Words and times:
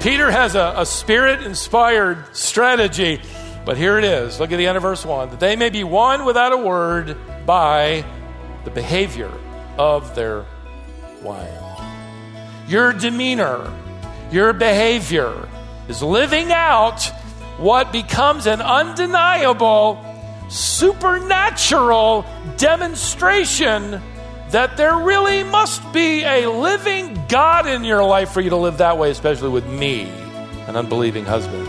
Peter 0.00 0.30
has 0.30 0.54
a, 0.54 0.72
a 0.78 0.86
spirit 0.86 1.42
inspired 1.42 2.34
strategy, 2.34 3.20
but 3.66 3.76
here 3.76 3.98
it 3.98 4.04
is. 4.04 4.40
Look 4.40 4.50
at 4.50 4.56
the 4.56 4.66
end 4.66 4.78
of 4.78 4.82
verse 4.82 5.04
1 5.04 5.28
that 5.28 5.40
they 5.40 5.56
may 5.56 5.68
be 5.68 5.84
won 5.84 6.24
without 6.24 6.54
a 6.54 6.56
word 6.56 7.18
by 7.44 8.02
the 8.64 8.70
behavior 8.70 9.30
of 9.76 10.14
their 10.14 10.46
wives. 11.22 11.82
Your 12.68 12.94
demeanor, 12.94 13.70
your 14.30 14.54
behavior 14.54 15.50
is 15.86 16.02
living 16.02 16.50
out 16.50 17.02
what 17.58 17.92
becomes 17.92 18.46
an 18.46 18.62
undeniable, 18.62 19.96
supernatural 20.48 22.24
demonstration 22.56 24.00
that 24.50 24.76
there 24.76 24.96
really 24.96 25.42
must 25.42 25.92
be 25.92 26.22
a 26.22 26.46
living 26.48 27.24
God 27.28 27.66
in 27.66 27.84
your 27.84 28.04
life 28.04 28.30
for 28.30 28.40
you 28.40 28.50
to 28.50 28.56
live 28.56 28.78
that 28.78 28.96
way, 28.96 29.10
especially 29.10 29.48
with 29.48 29.66
me, 29.66 30.02
an 30.68 30.76
unbelieving 30.76 31.24
husband. 31.24 31.66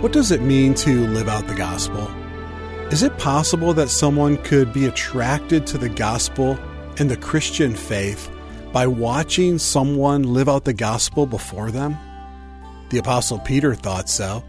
What 0.00 0.12
does 0.12 0.30
it 0.30 0.40
mean 0.40 0.72
to 0.74 1.06
live 1.08 1.28
out 1.28 1.46
the 1.46 1.54
gospel? 1.54 2.10
Is 2.90 3.04
it 3.04 3.16
possible 3.18 3.72
that 3.74 3.88
someone 3.88 4.36
could 4.36 4.72
be 4.72 4.86
attracted 4.86 5.64
to 5.68 5.78
the 5.78 5.88
gospel 5.88 6.58
and 6.98 7.08
the 7.08 7.16
Christian 7.16 7.72
faith 7.72 8.28
by 8.72 8.88
watching 8.88 9.58
someone 9.58 10.34
live 10.34 10.48
out 10.48 10.64
the 10.64 10.72
gospel 10.72 11.24
before 11.24 11.70
them? 11.70 11.96
The 12.88 12.98
Apostle 12.98 13.38
Peter 13.38 13.76
thought 13.76 14.08
so, 14.08 14.42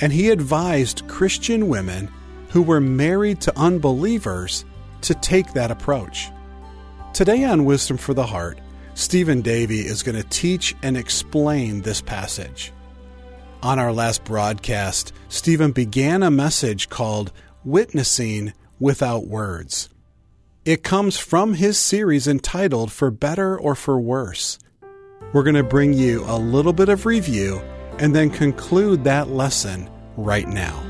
and 0.00 0.12
he 0.12 0.30
advised 0.30 1.08
Christian 1.08 1.68
women 1.68 2.08
who 2.50 2.62
were 2.62 2.80
married 2.80 3.40
to 3.40 3.58
unbelievers 3.58 4.64
to 5.00 5.14
take 5.14 5.52
that 5.54 5.72
approach. 5.72 6.30
Today 7.12 7.42
on 7.42 7.64
Wisdom 7.64 7.96
for 7.96 8.14
the 8.14 8.26
Heart, 8.26 8.60
Stephen 8.94 9.42
Davey 9.42 9.80
is 9.80 10.04
going 10.04 10.16
to 10.16 10.28
teach 10.28 10.76
and 10.84 10.96
explain 10.96 11.80
this 11.80 12.00
passage. 12.00 12.72
On 13.64 13.80
our 13.80 13.92
last 13.92 14.22
broadcast, 14.22 15.12
Stephen 15.28 15.72
began 15.72 16.22
a 16.22 16.30
message 16.30 16.88
called 16.88 17.32
Witnessing 17.64 18.54
Without 18.78 19.26
Words. 19.26 19.90
It 20.64 20.82
comes 20.82 21.18
from 21.18 21.52
his 21.54 21.78
series 21.78 22.26
entitled 22.26 22.90
For 22.90 23.10
Better 23.10 23.58
or 23.58 23.74
For 23.74 24.00
Worse. 24.00 24.58
We're 25.34 25.42
going 25.42 25.56
to 25.56 25.62
bring 25.62 25.92
you 25.92 26.24
a 26.26 26.38
little 26.38 26.72
bit 26.72 26.88
of 26.88 27.04
review 27.04 27.60
and 27.98 28.16
then 28.16 28.30
conclude 28.30 29.04
that 29.04 29.28
lesson 29.28 29.90
right 30.16 30.48
now. 30.48 30.82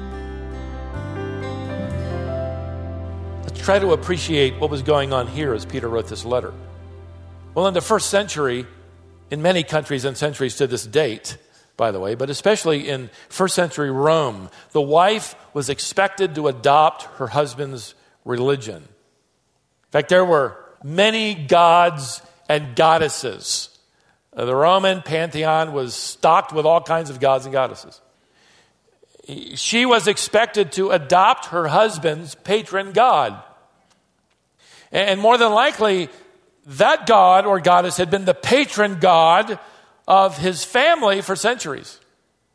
Let's 3.43 3.61
try 3.61 3.81
to 3.81 3.93
appreciate 3.93 4.55
what 4.61 4.71
was 4.71 4.83
going 4.83 5.13
on 5.13 5.27
here 5.27 5.53
as 5.53 5.67
Peter 5.67 5.89
wrote 5.89 6.07
this 6.07 6.25
letter. 6.25 6.55
Well, 7.55 7.67
in 7.67 7.75
the 7.75 7.81
first 7.81 8.11
century, 8.11 8.65
in 9.33 9.43
many 9.43 9.65
countries 9.65 10.05
and 10.05 10.17
centuries 10.17 10.55
to 10.59 10.69
this 10.69 10.87
date, 10.87 11.37
by 11.81 11.93
the 11.93 11.99
way, 11.99 12.15
but 12.15 12.29
especially 12.29 12.91
in 12.91 13.09
first 13.31 13.55
century 13.55 13.91
Rome, 13.91 14.51
the 14.73 14.83
wife 14.83 15.35
was 15.55 15.71
expected 15.71 16.35
to 16.35 16.47
adopt 16.49 17.05
her 17.17 17.29
husband's 17.29 17.95
religion. 18.27 18.83
In 18.83 19.91
fact, 19.91 20.11
there 20.11 20.27
were 20.27 20.63
many 20.85 21.33
gods 21.33 22.21
and 22.51 22.77
goddesses. 22.77 23.71
Uh, 24.37 24.45
the 24.45 24.55
Roman 24.55 25.01
pantheon 25.01 25.73
was 25.73 25.95
stocked 25.95 26.53
with 26.53 26.67
all 26.67 26.83
kinds 26.83 27.09
of 27.09 27.19
gods 27.19 27.47
and 27.47 27.53
goddesses. 27.55 27.99
She 29.55 29.87
was 29.87 30.07
expected 30.07 30.73
to 30.73 30.91
adopt 30.91 31.47
her 31.47 31.67
husband's 31.67 32.35
patron 32.35 32.93
god. 32.93 33.43
And 34.93 35.19
more 35.19 35.39
than 35.39 35.55
likely, 35.55 36.11
that 36.67 37.07
god 37.07 37.47
or 37.47 37.59
goddess 37.59 37.97
had 37.97 38.11
been 38.11 38.27
the 38.27 38.35
patron 38.35 38.99
god 39.01 39.59
of 40.11 40.39
his 40.39 40.65
family 40.65 41.21
for 41.21 41.37
centuries, 41.37 42.01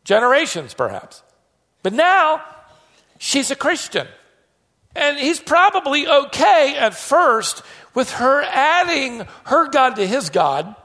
generations 0.03 0.73
perhaps. 0.73 1.23
But 1.83 1.93
now 1.93 2.43
she's 3.17 3.49
a 3.49 3.55
Christian. 3.55 4.07
And 4.93 5.17
he's 5.17 5.39
probably 5.39 6.05
okay 6.05 6.75
at 6.77 6.93
first 6.93 7.63
with 7.93 8.11
her 8.11 8.43
adding 8.43 9.25
her 9.45 9.69
God 9.69 9.95
to 9.95 10.05
his 10.05 10.29
God. 10.29 10.75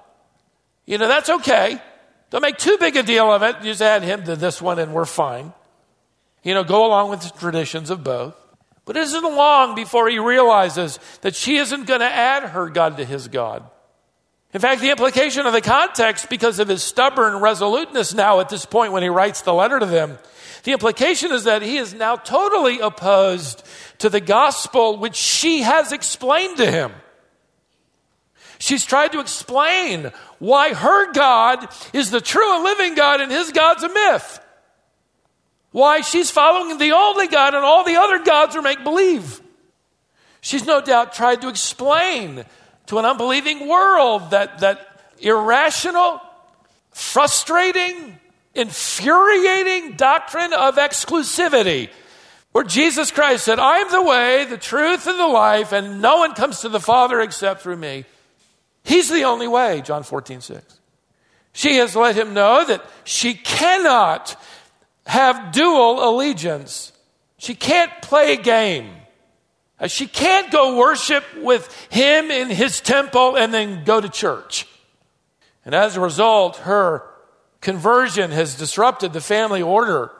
You 0.86 0.98
know, 0.98 1.08
that's 1.08 1.28
okay. 1.28 1.82
Don't 2.30 2.42
make 2.42 2.56
too 2.56 2.76
big 2.78 2.96
a 2.96 3.02
deal 3.02 3.32
of 3.32 3.42
it. 3.42 3.62
Just 3.62 3.82
add 3.82 4.04
him 4.04 4.22
to 4.24 4.36
this 4.36 4.62
one 4.62 4.78
and 4.78 4.94
we're 4.94 5.06
fine. 5.06 5.52
You 6.44 6.54
know, 6.54 6.62
go 6.62 6.86
along 6.86 7.10
with 7.10 7.22
the 7.22 7.36
traditions 7.36 7.90
of 7.90 8.04
both. 8.04 8.36
But 8.84 8.96
it 8.96 9.00
isn't 9.00 9.24
long 9.24 9.74
before 9.74 10.08
he 10.08 10.20
realizes 10.20 11.00
that 11.22 11.34
she 11.34 11.56
isn't 11.56 11.86
going 11.86 12.00
to 12.00 12.06
add 12.06 12.44
her 12.50 12.68
God 12.68 12.96
to 12.98 13.04
his 13.04 13.26
God. 13.26 13.64
In 14.52 14.60
fact, 14.60 14.80
the 14.80 14.90
implication 14.90 15.46
of 15.46 15.52
the 15.52 15.60
context, 15.60 16.28
because 16.28 16.58
of 16.58 16.68
his 16.68 16.82
stubborn 16.82 17.36
resoluteness 17.36 18.12
now 18.12 18.40
at 18.40 18.48
this 18.48 18.66
point 18.66 18.92
when 18.92 19.02
he 19.02 19.08
writes 19.08 19.42
the 19.42 19.54
letter 19.54 19.78
to 19.78 19.86
them, 19.86 20.18
the 20.64 20.72
implication 20.72 21.32
is 21.32 21.44
that 21.44 21.62
he 21.62 21.76
is 21.76 21.94
now 21.94 22.16
totally 22.16 22.80
opposed 22.80 23.62
to 23.98 24.08
the 24.08 24.20
gospel 24.20 24.96
which 24.96 25.14
she 25.14 25.62
has 25.62 25.92
explained 25.92 26.56
to 26.58 26.70
him. 26.70 26.92
She's 28.58 28.84
tried 28.84 29.12
to 29.12 29.20
explain 29.20 30.12
why 30.38 30.74
her 30.74 31.12
God 31.12 31.66
is 31.94 32.10
the 32.10 32.20
true 32.20 32.56
and 32.56 32.64
living 32.64 32.94
God 32.94 33.20
and 33.20 33.32
his 33.32 33.52
God's 33.52 33.84
a 33.84 33.88
myth. 33.88 34.40
Why 35.70 36.02
she's 36.02 36.30
following 36.30 36.76
the 36.76 36.92
only 36.92 37.28
God 37.28 37.54
and 37.54 37.64
all 37.64 37.84
the 37.84 37.96
other 37.96 38.18
gods 38.18 38.56
are 38.56 38.62
make 38.62 38.84
believe. 38.84 39.40
She's 40.42 40.66
no 40.66 40.80
doubt 40.80 41.14
tried 41.14 41.40
to 41.42 41.48
explain 41.48 42.44
to 42.90 42.98
an 42.98 43.04
unbelieving 43.04 43.68
world 43.68 44.32
that, 44.32 44.58
that 44.58 45.00
irrational, 45.20 46.20
frustrating, 46.90 48.18
infuriating 48.52 49.92
doctrine 49.92 50.52
of 50.52 50.74
exclusivity. 50.74 51.88
Where 52.50 52.64
Jesus 52.64 53.12
Christ 53.12 53.44
said, 53.44 53.60
I 53.60 53.78
am 53.78 53.92
the 53.92 54.02
way, 54.02 54.44
the 54.44 54.58
truth, 54.58 55.06
and 55.06 55.20
the 55.20 55.26
life, 55.28 55.70
and 55.70 56.02
no 56.02 56.16
one 56.16 56.34
comes 56.34 56.62
to 56.62 56.68
the 56.68 56.80
Father 56.80 57.20
except 57.20 57.62
through 57.62 57.76
me. 57.76 58.06
He's 58.82 59.08
the 59.08 59.22
only 59.22 59.46
way, 59.46 59.82
John 59.82 60.02
14, 60.02 60.40
6. 60.40 60.80
She 61.52 61.76
has 61.76 61.94
let 61.94 62.16
him 62.16 62.34
know 62.34 62.64
that 62.64 62.84
she 63.04 63.34
cannot 63.34 64.36
have 65.06 65.52
dual 65.52 66.08
allegiance. 66.08 66.90
She 67.38 67.54
can't 67.54 67.92
play 68.02 68.32
a 68.32 68.36
game. 68.36 68.90
Uh, 69.80 69.86
she 69.86 70.06
can't 70.06 70.52
go 70.52 70.76
worship 70.76 71.24
with 71.38 71.72
him 71.90 72.30
in 72.30 72.50
his 72.50 72.80
temple 72.80 73.36
and 73.36 73.52
then 73.52 73.82
go 73.84 74.00
to 74.00 74.08
church. 74.08 74.66
And 75.64 75.74
as 75.74 75.96
a 75.96 76.00
result, 76.00 76.56
her 76.58 77.02
conversion 77.60 78.30
has 78.30 78.56
disrupted 78.56 79.12
the 79.12 79.20
family 79.20 79.62
order, 79.62 80.10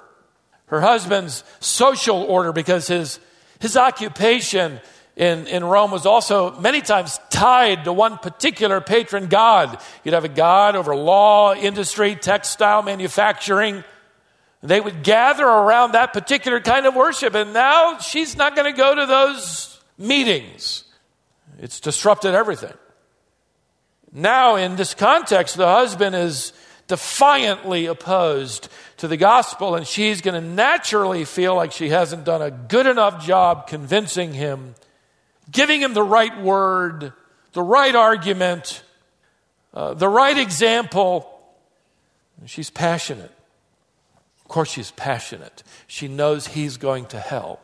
her 0.66 0.81
husband's 0.81 1.44
social 1.60 2.22
order, 2.22 2.53
because 2.53 2.87
his, 2.87 3.19
his 3.59 3.76
occupation 3.76 4.81
in, 5.16 5.47
in 5.47 5.65
Rome 5.65 5.91
was 5.91 6.06
also 6.06 6.59
many 6.60 6.81
times 6.81 7.19
tied 7.28 7.84
to 7.84 7.92
one 7.92 8.16
particular 8.19 8.81
patron 8.81 9.27
god. 9.27 9.78
You'd 10.04 10.15
have 10.15 10.25
a 10.25 10.28
god 10.28 10.77
over 10.77 10.97
law, 10.97 11.54
industry, 11.54 12.15
textile, 12.15 12.82
manufacturing. 12.82 13.84
They 14.62 14.81
would 14.81 15.03
gather 15.03 15.47
around 15.47 15.93
that 15.93 16.12
particular 16.12 16.60
kind 16.60 16.87
of 16.87 16.94
worship, 16.94 17.34
and 17.34 17.54
now 17.54 17.98
she's 17.98 18.37
not 18.37 18.54
going 18.54 18.71
to 18.71 18.76
go 18.76 18.94
to 18.94 19.06
those 19.06 19.81
meetings. 19.97 20.84
It's 21.59 21.81
disrupted 21.81 22.34
everything. 22.34 22.75
Now, 24.12 24.57
in 24.57 24.77
this 24.77 24.92
context, 24.92 25.57
the 25.57 25.66
husband 25.66 26.15
is 26.15 26.53
defiantly 26.89 27.86
opposed 27.86 28.68
to 28.98 29.09
the 29.09 29.16
gospel, 29.16 29.77
and 29.77 29.86
she's 29.86 30.21
going 30.21 30.41
to 30.41 30.47
naturally 30.47 31.24
feel 31.24 31.54
like 31.54 31.72
she 31.72 31.89
hasn't 31.89 32.24
done 32.24 32.42
a 32.42 32.51
good 32.51 32.86
enough 32.86 33.24
job 33.24 33.66
convincing 33.66 34.34
him, 34.34 34.74
giving 35.51 35.80
him 35.80 35.95
the 35.95 36.03
right 36.03 36.39
word, 36.42 37.15
the 37.53 37.62
right 37.62 37.95
argument, 37.95 38.83
uh, 39.72 39.95
the 39.95 40.09
right 40.09 40.36
example. 40.36 41.27
She's 42.45 42.71
passionate 42.71 43.30
course, 44.50 44.70
she's 44.70 44.91
passionate. 44.91 45.62
She 45.86 46.08
knows 46.08 46.48
he's 46.48 46.76
going 46.76 47.06
to 47.06 47.18
hell 47.18 47.60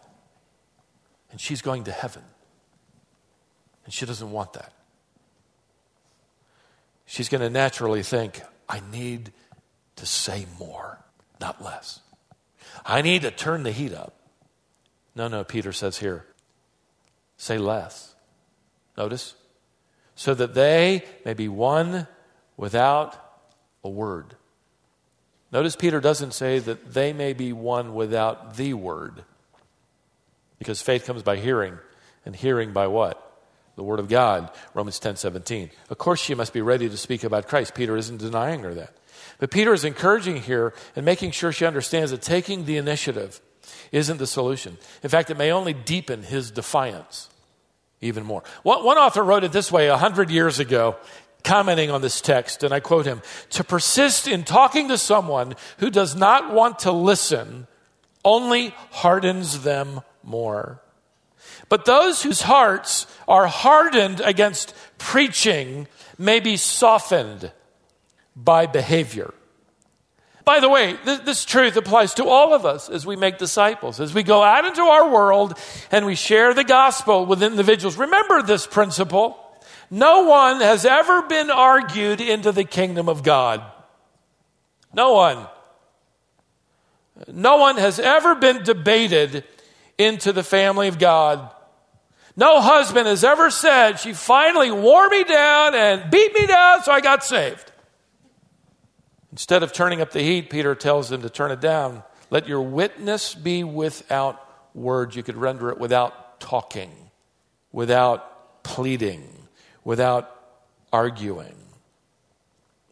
and 1.30 1.40
she's 1.40 1.60
going 1.60 1.84
to 1.84 1.92
heaven. 1.92 2.22
And 3.84 3.92
she 3.92 4.06
doesn't 4.06 4.30
want 4.30 4.54
that. 4.54 4.72
She's 7.04 7.28
going 7.28 7.42
to 7.42 7.50
naturally 7.50 8.02
think, 8.02 8.40
I 8.68 8.80
need 8.90 9.32
to 9.96 10.06
say 10.06 10.46
more, 10.58 10.98
not 11.40 11.62
less. 11.62 12.00
I 12.84 13.02
need 13.02 13.22
to 13.22 13.30
turn 13.30 13.62
the 13.62 13.72
heat 13.72 13.92
up. 13.92 14.14
No, 15.14 15.28
no, 15.28 15.44
Peter 15.44 15.72
says 15.72 15.98
here, 15.98 16.26
say 17.36 17.58
less. 17.58 18.14
Notice? 18.96 19.34
so 20.16 20.34
that 20.34 20.54
they 20.54 21.04
may 21.24 21.34
be 21.34 21.46
won 21.46 22.08
without 22.56 23.14
a 23.84 23.88
word. 23.88 24.34
Notice 25.56 25.74
Peter 25.74 26.00
doesn't 26.00 26.34
say 26.34 26.58
that 26.58 26.92
they 26.92 27.14
may 27.14 27.32
be 27.32 27.50
won 27.50 27.94
without 27.94 28.58
the 28.58 28.74
word. 28.74 29.24
Because 30.58 30.82
faith 30.82 31.06
comes 31.06 31.22
by 31.22 31.36
hearing, 31.36 31.78
and 32.26 32.36
hearing 32.36 32.74
by 32.74 32.88
what? 32.88 33.22
The 33.76 33.82
word 33.82 33.98
of 33.98 34.06
God, 34.06 34.50
Romans 34.74 34.98
10 34.98 35.16
17. 35.16 35.70
Of 35.88 35.96
course, 35.96 36.20
she 36.20 36.34
must 36.34 36.52
be 36.52 36.60
ready 36.60 36.90
to 36.90 36.96
speak 36.98 37.24
about 37.24 37.48
Christ. 37.48 37.74
Peter 37.74 37.96
isn't 37.96 38.18
denying 38.18 38.64
her 38.64 38.74
that. 38.74 38.98
But 39.38 39.50
Peter 39.50 39.72
is 39.72 39.82
encouraging 39.82 40.42
here 40.42 40.74
and 40.94 41.06
making 41.06 41.30
sure 41.30 41.52
she 41.52 41.64
understands 41.64 42.10
that 42.10 42.20
taking 42.20 42.66
the 42.66 42.76
initiative 42.76 43.40
isn't 43.92 44.18
the 44.18 44.26
solution. 44.26 44.76
In 45.02 45.08
fact, 45.08 45.30
it 45.30 45.38
may 45.38 45.52
only 45.52 45.72
deepen 45.72 46.22
his 46.22 46.50
defiance 46.50 47.30
even 48.02 48.24
more. 48.24 48.42
One, 48.62 48.98
author 48.98 49.24
wrote 49.24 49.44
it 49.44 49.52
this 49.52 49.72
way 49.72 49.88
a 49.88 49.96
hundred 49.96 50.30
years 50.30 50.58
ago, 50.58 50.96
commenting 51.46 51.90
on 51.90 52.02
this 52.02 52.20
text, 52.20 52.62
and 52.62 52.74
I 52.74 52.80
quote 52.80 53.06
him 53.06 53.22
To 53.50 53.64
persist 53.64 54.28
in 54.28 54.44
talking 54.44 54.88
to 54.88 54.98
someone 54.98 55.54
who 55.78 55.88
does 55.88 56.14
not 56.14 56.52
want 56.52 56.80
to 56.80 56.92
listen 56.92 57.66
only 58.24 58.74
hardens 58.90 59.62
them 59.62 60.02
more. 60.22 60.82
But 61.68 61.84
those 61.84 62.22
whose 62.22 62.42
hearts 62.42 63.06
are 63.26 63.46
hardened 63.46 64.20
against 64.20 64.74
preaching 64.98 65.86
may 66.18 66.40
be 66.40 66.56
softened 66.56 67.52
by 68.34 68.66
behavior. 68.66 69.32
By 70.44 70.60
the 70.60 70.68
way, 70.68 70.96
this, 71.04 71.20
this, 71.20 71.44
truth 71.44 71.76
applies 71.76 72.14
to 72.14 72.26
all 72.26 72.54
of 72.54 72.64
us 72.64 72.88
as 72.88 73.04
we 73.04 73.16
make 73.16 73.38
disciples, 73.38 74.00
as 74.00 74.14
we 74.14 74.22
go 74.22 74.42
out 74.42 74.64
into 74.64 74.82
our 74.82 75.10
world 75.10 75.58
and 75.90 76.06
we 76.06 76.14
share 76.14 76.54
the 76.54 76.62
gospel 76.62 77.26
with 77.26 77.42
individuals. 77.42 77.96
Remember 77.96 78.42
this 78.42 78.64
principle. 78.64 79.36
No 79.90 80.24
one 80.24 80.60
has 80.60 80.84
ever 80.84 81.22
been 81.22 81.50
argued 81.50 82.20
into 82.20 82.52
the 82.52 82.64
kingdom 82.64 83.08
of 83.08 83.22
God. 83.22 83.62
No 84.92 85.12
one. 85.12 85.46
No 87.28 87.56
one 87.56 87.76
has 87.76 87.98
ever 87.98 88.34
been 88.34 88.62
debated 88.62 89.44
into 89.98 90.32
the 90.32 90.42
family 90.42 90.88
of 90.88 90.98
God. 90.98 91.50
No 92.36 92.60
husband 92.60 93.06
has 93.06 93.24
ever 93.24 93.50
said, 93.50 93.98
She 93.98 94.12
finally 94.12 94.70
wore 94.70 95.08
me 95.08 95.24
down 95.24 95.74
and 95.74 96.10
beat 96.10 96.34
me 96.34 96.46
down, 96.46 96.82
so 96.82 96.92
I 96.92 97.00
got 97.00 97.24
saved. 97.24 97.72
Instead 99.32 99.62
of 99.62 99.72
turning 99.72 100.00
up 100.00 100.12
the 100.12 100.22
heat, 100.22 100.50
Peter 100.50 100.74
tells 100.74 101.08
them 101.08 101.22
to 101.22 101.30
turn 101.30 101.50
it 101.50 101.60
down. 101.60 102.02
Let 102.30 102.48
your 102.48 102.62
witness 102.62 103.34
be 103.34 103.64
without 103.64 104.42
words. 104.74 105.16
You 105.16 105.22
could 105.22 105.36
render 105.36 105.70
it 105.70 105.78
without 105.78 106.40
talking, 106.40 106.90
without 107.72 108.62
pleading, 108.64 109.28
without 109.86 110.34
arguing. 110.92 111.54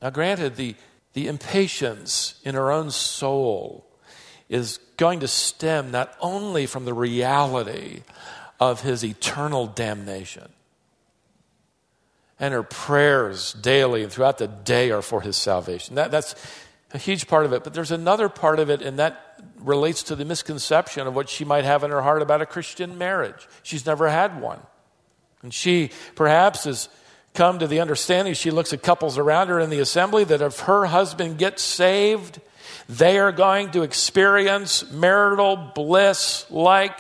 Now, 0.01 0.11
granted, 0.11 0.55
the, 0.55 0.77
the 1.13 1.27
impatience 1.27 2.41
in 2.45 2.55
our 2.55 2.71
own 2.71 2.93
soul 2.93 3.85
is 4.49 4.79
going 4.97 5.19
to 5.21 5.29
stem 5.29 5.91
not 5.91 6.17
only 6.21 6.67
from 6.67 6.85
the 6.85 6.95
reality 6.95 8.05
of 8.61 8.83
his 8.83 9.05
eternal 9.05 9.67
damnation, 9.67 10.49
and 12.39 12.55
her 12.55 12.63
prayers 12.63 13.55
daily 13.55 14.05
and 14.05 14.13
throughout 14.13 14.39
the 14.39 14.47
day 14.47 14.93
are 14.93 15.03
for 15.03 15.21
his 15.21 15.37
salvation. 15.37 15.97
That, 15.97 16.13
that's 16.13 16.37
a 16.93 16.99
huge 16.99 17.27
part 17.27 17.45
of 17.45 17.53
it. 17.53 17.65
But 17.65 17.75
there's 17.75 17.91
another 17.91 18.29
part 18.29 18.61
of 18.61 18.71
it, 18.71 18.83
and 18.83 19.01
that 19.01 19.43
relates 19.59 20.05
to 20.05 20.15
the 20.15 20.25
misconception 20.25 21.09
of 21.09 21.17
what 21.17 21.29
she 21.29 21.45
might 21.45 21.65
have 21.65 21.83
in 21.83 21.91
her 21.91 22.03
heart 22.03 22.23
about 22.23 22.41
a 22.41 22.47
Christian 22.47 22.97
marriage. 22.99 23.49
She's 23.65 23.85
never 23.85 24.09
had 24.09 24.41
one. 24.41 24.61
And 25.45 25.53
she 25.53 25.91
perhaps 26.15 26.65
has 26.65 26.89
come 27.35 27.59
to 27.59 27.67
the 27.67 27.81
understanding, 27.81 28.33
she 28.33 28.51
looks 28.51 28.73
at 28.73 28.83
couples 28.83 29.19
around 29.19 29.49
her 29.49 29.61
in 29.61 29.69
the 29.69 29.81
assembly, 29.81 30.25
that 30.25 30.41
if 30.41 30.61
her 30.61 30.87
husband 30.87 31.37
gets 31.37 31.63
saved, 31.63 32.41
they 32.89 33.19
are 33.19 33.31
going 33.31 33.71
to 33.73 33.83
experience 33.83 34.91
marital 34.91 35.57
bliss 35.57 36.47
like 36.49 36.99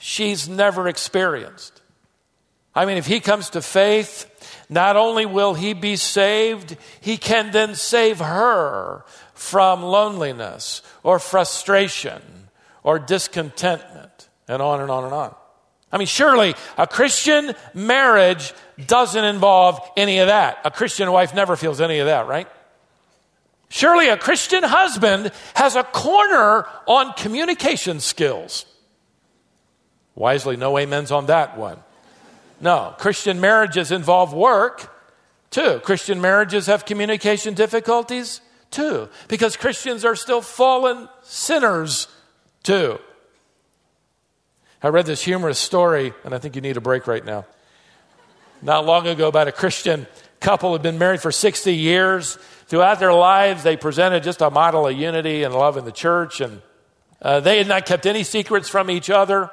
she's 0.00 0.48
never 0.48 0.88
experienced. 0.88 1.82
I 2.74 2.84
mean, 2.84 2.96
if 2.96 3.06
he 3.06 3.20
comes 3.20 3.50
to 3.50 3.62
faith, 3.62 4.28
not 4.68 4.96
only 4.96 5.24
will 5.24 5.54
he 5.54 5.72
be 5.72 5.94
saved, 5.94 6.76
he 7.00 7.16
can 7.16 7.52
then 7.52 7.76
save 7.76 8.18
her 8.18 9.04
from 9.34 9.84
loneliness 9.84 10.82
or 11.04 11.20
frustration 11.20 12.22
or 12.82 12.98
discontentment, 12.98 14.28
and 14.48 14.60
on 14.60 14.80
and 14.80 14.90
on 14.90 15.04
and 15.04 15.14
on. 15.14 15.34
I 15.94 15.96
mean, 15.96 16.08
surely 16.08 16.56
a 16.76 16.88
Christian 16.88 17.54
marriage 17.72 18.52
doesn't 18.84 19.24
involve 19.24 19.80
any 19.96 20.18
of 20.18 20.26
that. 20.26 20.58
A 20.64 20.70
Christian 20.72 21.12
wife 21.12 21.36
never 21.36 21.54
feels 21.54 21.80
any 21.80 22.00
of 22.00 22.06
that, 22.06 22.26
right? 22.26 22.48
Surely 23.68 24.08
a 24.08 24.16
Christian 24.16 24.64
husband 24.64 25.30
has 25.54 25.76
a 25.76 25.84
corner 25.84 26.66
on 26.88 27.12
communication 27.12 28.00
skills. 28.00 28.66
Wisely, 30.16 30.56
no 30.56 30.76
amens 30.76 31.12
on 31.12 31.26
that 31.26 31.56
one. 31.56 31.78
No, 32.60 32.96
Christian 32.98 33.40
marriages 33.40 33.92
involve 33.92 34.34
work 34.34 34.92
too. 35.50 35.78
Christian 35.84 36.20
marriages 36.20 36.66
have 36.66 36.84
communication 36.84 37.54
difficulties 37.54 38.40
too, 38.72 39.08
because 39.28 39.56
Christians 39.56 40.04
are 40.04 40.16
still 40.16 40.40
fallen 40.40 41.08
sinners 41.22 42.08
too. 42.64 42.98
I 44.84 44.88
read 44.88 45.06
this 45.06 45.22
humorous 45.24 45.58
story, 45.58 46.12
and 46.24 46.34
I 46.34 46.38
think 46.38 46.56
you 46.56 46.60
need 46.60 46.76
a 46.76 46.80
break 46.82 47.06
right 47.06 47.24
now. 47.24 47.46
Not 48.60 48.84
long 48.84 49.06
ago, 49.06 49.28
about 49.28 49.48
a 49.48 49.52
Christian 49.52 50.06
couple 50.40 50.68
who 50.68 50.72
had 50.74 50.82
been 50.82 50.98
married 50.98 51.22
for 51.22 51.32
60 51.32 51.74
years. 51.74 52.36
Throughout 52.66 53.00
their 53.00 53.14
lives, 53.14 53.62
they 53.62 53.78
presented 53.78 54.22
just 54.22 54.42
a 54.42 54.50
model 54.50 54.86
of 54.86 54.94
unity 54.94 55.42
and 55.42 55.54
love 55.54 55.78
in 55.78 55.86
the 55.86 55.90
church, 55.90 56.42
and 56.42 56.60
uh, 57.22 57.40
they 57.40 57.56
had 57.56 57.66
not 57.66 57.86
kept 57.86 58.04
any 58.04 58.24
secrets 58.24 58.68
from 58.68 58.90
each 58.90 59.08
other 59.08 59.50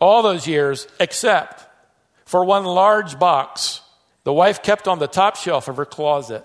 all 0.00 0.20
those 0.20 0.48
years, 0.48 0.88
except 0.98 1.64
for 2.24 2.44
one 2.44 2.64
large 2.64 3.20
box 3.20 3.82
the 4.24 4.32
wife 4.32 4.64
kept 4.64 4.88
on 4.88 4.98
the 4.98 5.06
top 5.06 5.36
shelf 5.36 5.68
of 5.68 5.76
her 5.76 5.86
closet. 5.86 6.44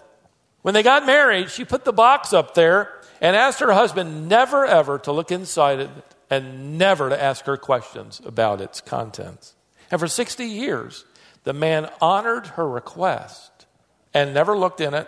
When 0.62 0.76
they 0.76 0.84
got 0.84 1.08
married, 1.08 1.50
she 1.50 1.66
put 1.66 1.86
the 1.86 1.92
box 1.94 2.34
up 2.34 2.54
there 2.54 2.94
and 3.20 3.36
asked 3.36 3.62
her 3.62 3.74
husband 3.74 4.30
never 4.30 4.64
ever 4.64 5.00
to 5.00 5.12
look 5.12 5.32
inside 5.32 5.80
it 5.80 5.90
and 6.30 6.78
never 6.78 7.10
to 7.10 7.22
ask 7.22 7.46
her 7.46 7.58
questions 7.58 8.22
about 8.26 8.62
its 8.62 8.82
contents. 8.82 9.54
And 9.92 10.00
for 10.00 10.08
60 10.08 10.46
years, 10.46 11.06
the 11.44 11.54
man 11.54 11.90
honored 12.02 12.48
her 12.48 12.68
request 12.68 13.66
and 14.14 14.34
never 14.34 14.58
looked 14.58 14.82
in 14.82 14.94
it 14.94 15.08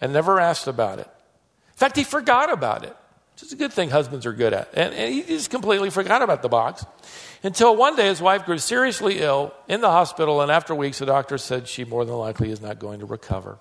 and 0.00 0.12
never 0.12 0.40
asked 0.40 0.66
about 0.66 0.98
it. 0.98 1.06
In 1.06 1.78
fact, 1.78 1.96
he 1.96 2.04
forgot 2.04 2.50
about 2.50 2.84
it, 2.84 2.96
which 3.34 3.42
is 3.42 3.52
a 3.52 3.56
good 3.56 3.72
thing 3.72 3.90
husbands 3.90 4.24
are 4.24 4.32
good 4.32 4.54
at. 4.54 4.70
And, 4.72 4.94
and 4.94 5.12
he 5.12 5.22
just 5.22 5.50
completely 5.50 5.90
forgot 5.90 6.22
about 6.22 6.42
the 6.42 6.48
box 6.48 6.86
until 7.42 7.76
one 7.76 7.96
day 7.96 8.06
his 8.06 8.22
wife 8.22 8.46
grew 8.46 8.58
seriously 8.58 9.20
ill 9.20 9.52
in 9.68 9.80
the 9.80 9.90
hospital, 9.90 10.40
and 10.40 10.50
after 10.50 10.74
weeks, 10.74 10.98
the 10.98 11.06
doctor 11.06 11.36
said 11.36 11.68
she 11.68 11.84
more 11.84 12.04
than 12.04 12.14
likely 12.14 12.50
is 12.50 12.62
not 12.62 12.78
going 12.78 13.00
to 13.00 13.06
recover. 13.06 13.58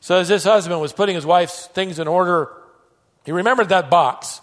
So, 0.00 0.18
as 0.18 0.28
this 0.28 0.44
husband 0.44 0.80
was 0.82 0.92
putting 0.92 1.14
his 1.14 1.24
wife's 1.24 1.66
things 1.68 1.98
in 1.98 2.06
order, 2.06 2.50
he 3.24 3.32
remembered 3.32 3.70
that 3.70 3.88
box 3.88 4.42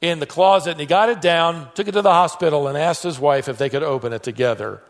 in 0.00 0.18
the 0.18 0.26
closet 0.26 0.72
and 0.72 0.80
he 0.80 0.86
got 0.86 1.08
it 1.08 1.20
down, 1.20 1.68
took 1.74 1.88
it 1.88 1.92
to 1.92 2.02
the 2.02 2.12
hospital, 2.12 2.68
and 2.68 2.76
asked 2.76 3.02
his 3.02 3.18
wife 3.18 3.48
if 3.48 3.58
they 3.58 3.68
could 3.68 3.82
open 3.82 4.12
it 4.12 4.22
together. 4.22 4.82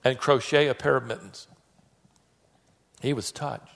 and 0.05 0.17
crochet 0.17 0.69
a 0.69 0.75
pair 0.75 0.97
of 0.97 1.07
mittens. 1.07 1.49
He 3.01 3.13
was 3.13 3.33
touched. 3.33 3.74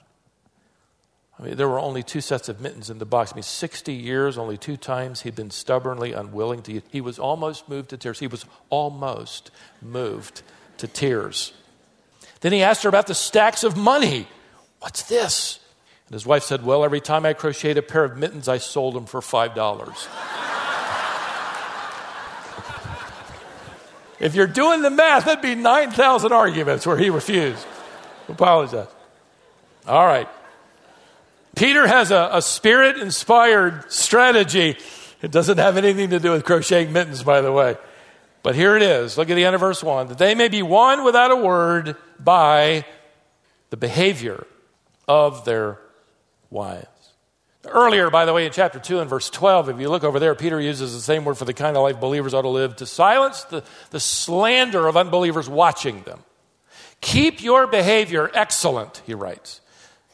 I 1.39 1.43
mean, 1.45 1.55
there 1.55 1.69
were 1.69 1.79
only 1.79 2.03
two 2.03 2.19
sets 2.19 2.49
of 2.49 2.59
mittens 2.59 2.89
in 2.89 2.97
the 2.97 3.05
box. 3.05 3.31
I 3.31 3.35
mean, 3.35 3.43
60 3.43 3.93
years, 3.93 4.37
only 4.37 4.57
two 4.57 4.75
times 4.75 5.21
he'd 5.21 5.35
been 5.35 5.51
stubbornly 5.51 6.11
unwilling 6.11 6.61
to. 6.63 6.81
He 6.91 6.99
was 6.99 7.17
almost 7.17 7.69
moved 7.69 7.91
to 7.91 7.97
tears. 7.97 8.19
He 8.19 8.27
was 8.27 8.45
almost 8.69 9.51
moved 9.81 10.41
to 10.79 10.87
tears. 10.87 11.53
Then 12.41 12.51
he 12.51 12.61
asked 12.61 12.83
her 12.83 12.89
about 12.89 13.07
the 13.07 13.15
stacks 13.15 13.63
of 13.63 13.77
money. 13.77 14.27
What's 14.79 15.03
this? 15.03 15.59
And 16.07 16.13
his 16.13 16.25
wife 16.25 16.43
said, 16.43 16.65
Well, 16.65 16.83
every 16.83 16.99
time 16.99 17.25
I 17.25 17.31
crocheted 17.33 17.77
a 17.77 17.81
pair 17.83 18.03
of 18.03 18.17
mittens, 18.17 18.49
I 18.49 18.57
sold 18.57 18.95
them 18.95 19.05
for 19.05 19.21
$5. 19.21 20.07
if 24.19 24.35
you're 24.35 24.47
doing 24.47 24.81
the 24.81 24.89
math, 24.89 25.23
that'd 25.25 25.41
be 25.41 25.55
9,000 25.55 26.33
arguments 26.33 26.85
where 26.85 26.97
he 26.97 27.09
refused. 27.09 27.65
Apologize. 28.27 28.87
All 29.87 30.05
right. 30.05 30.27
Peter 31.55 31.87
has 31.87 32.11
a, 32.11 32.29
a 32.33 32.41
spirit 32.41 32.97
inspired 32.97 33.91
strategy. 33.91 34.77
It 35.21 35.31
doesn't 35.31 35.57
have 35.57 35.77
anything 35.77 36.11
to 36.11 36.19
do 36.19 36.31
with 36.31 36.45
crocheting 36.45 36.93
mittens, 36.93 37.23
by 37.23 37.41
the 37.41 37.51
way. 37.51 37.77
But 38.43 38.55
here 38.55 38.75
it 38.75 38.81
is. 38.81 39.17
Look 39.17 39.29
at 39.29 39.35
the 39.35 39.43
end 39.43 39.55
of 39.55 39.61
verse 39.61 39.83
1 39.83 40.07
that 40.07 40.17
they 40.17 40.35
may 40.35 40.47
be 40.47 40.61
won 40.61 41.03
without 41.03 41.31
a 41.31 41.35
word 41.35 41.95
by 42.19 42.85
the 43.69 43.77
behavior 43.77 44.45
of 45.07 45.45
their 45.45 45.79
wives. 46.49 46.87
Earlier, 47.65 48.09
by 48.09 48.23
the 48.23 48.33
way, 48.33 48.45
in 48.45 48.53
chapter 48.53 48.79
2 48.79 49.01
and 49.01 49.09
verse 49.09 49.29
12, 49.29 49.69
if 49.69 49.79
you 49.79 49.89
look 49.89 50.05
over 50.05 50.19
there, 50.19 50.33
Peter 50.33 50.61
uses 50.61 50.93
the 50.93 51.01
same 51.01 51.25
word 51.25 51.37
for 51.37 51.43
the 51.43 51.53
kind 51.53 51.75
of 51.75 51.83
life 51.83 51.99
believers 51.99 52.33
ought 52.33 52.43
to 52.43 52.49
live 52.49 52.77
to 52.77 52.85
silence 52.85 53.43
the, 53.43 53.63
the 53.91 53.99
slander 53.99 54.87
of 54.87 54.95
unbelievers 54.95 55.49
watching 55.49 56.01
them. 56.03 56.23
Keep 57.01 57.43
your 57.43 57.67
behavior 57.67 58.31
excellent, 58.33 59.01
he 59.05 59.13
writes, 59.13 59.59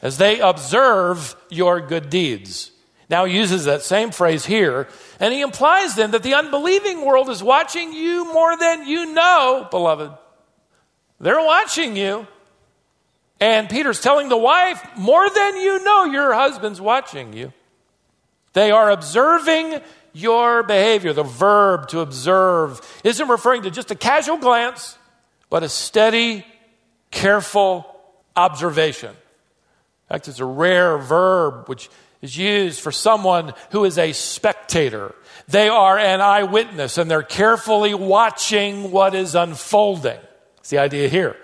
as 0.02 0.18
they 0.18 0.40
observe 0.40 1.36
your 1.50 1.82
good 1.82 2.10
deeds. 2.10 2.72
Now 3.10 3.26
he 3.26 3.38
uses 3.38 3.66
that 3.66 3.84
same 3.84 4.12
phrase 4.12 4.46
here, 4.46 4.88
and 5.20 5.34
he 5.34 5.42
implies 5.42 5.96
then 5.96 6.12
that 6.12 6.24
the 6.24 6.34
unbelieving 6.34 7.06
world 7.06 7.30
is 7.30 7.44
watching 7.44 7.94
you 7.94 8.26
more 8.34 8.58
than 8.58 8.88
you 8.88 9.14
know, 9.14 9.68
beloved. 9.70 10.12
They're 11.20 11.44
watching 11.44 11.96
you. 11.96 12.28
And 13.40 13.70
Peter's 13.70 14.00
telling 14.00 14.30
the 14.30 14.38
wife, 14.38 14.82
more 14.96 15.30
than 15.30 15.58
you 15.58 15.84
know, 15.84 16.06
your 16.06 16.34
husband's 16.34 16.80
watching 16.80 17.34
you. 17.34 17.52
They 18.54 18.72
are 18.72 18.90
observing 18.90 19.82
your 20.14 20.64
behavior. 20.64 21.12
The 21.12 21.24
verb 21.24 21.90
to 21.90 22.00
observe 22.00 22.82
isn't 23.04 23.28
referring 23.28 23.64
to 23.64 23.72
just 23.72 23.92
a 23.92 23.96
casual 23.96 24.38
glance, 24.38 24.98
but 25.50 25.64
a 25.64 25.70
steady, 25.70 26.46
careful 27.12 27.86
observation. 28.36 29.14
In 30.10 30.16
fact, 30.16 30.28
it's 30.28 30.40
a 30.40 30.46
rare 30.46 30.98
verb 30.98 31.68
which 31.68 31.90
is 32.22 32.38
used 32.38 32.80
for 32.80 32.92
someone 32.92 33.54
who 33.72 33.86
is 33.86 33.98
a 33.98 34.12
spectator. 34.12 35.16
They 35.48 35.68
are 35.70 35.98
an 35.98 36.22
eyewitness 36.22 36.98
and 36.98 37.10
they're 37.10 37.24
carefully 37.24 37.94
watching 37.94 38.92
what 38.92 39.16
is 39.16 39.36
unfolding. 39.36 40.20
It's 40.58 40.70
the 40.70 40.80
idea 40.80 41.08
here. 41.08 41.36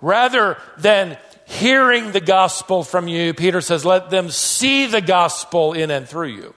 Rather 0.00 0.58
than 0.78 1.18
hearing 1.46 2.12
the 2.12 2.20
gospel 2.20 2.82
from 2.82 3.08
you, 3.08 3.34
Peter 3.34 3.60
says, 3.60 3.84
let 3.84 4.10
them 4.10 4.30
see 4.30 4.86
the 4.86 5.00
gospel 5.00 5.72
in 5.72 5.90
and 5.90 6.08
through 6.08 6.28
you. 6.28 6.54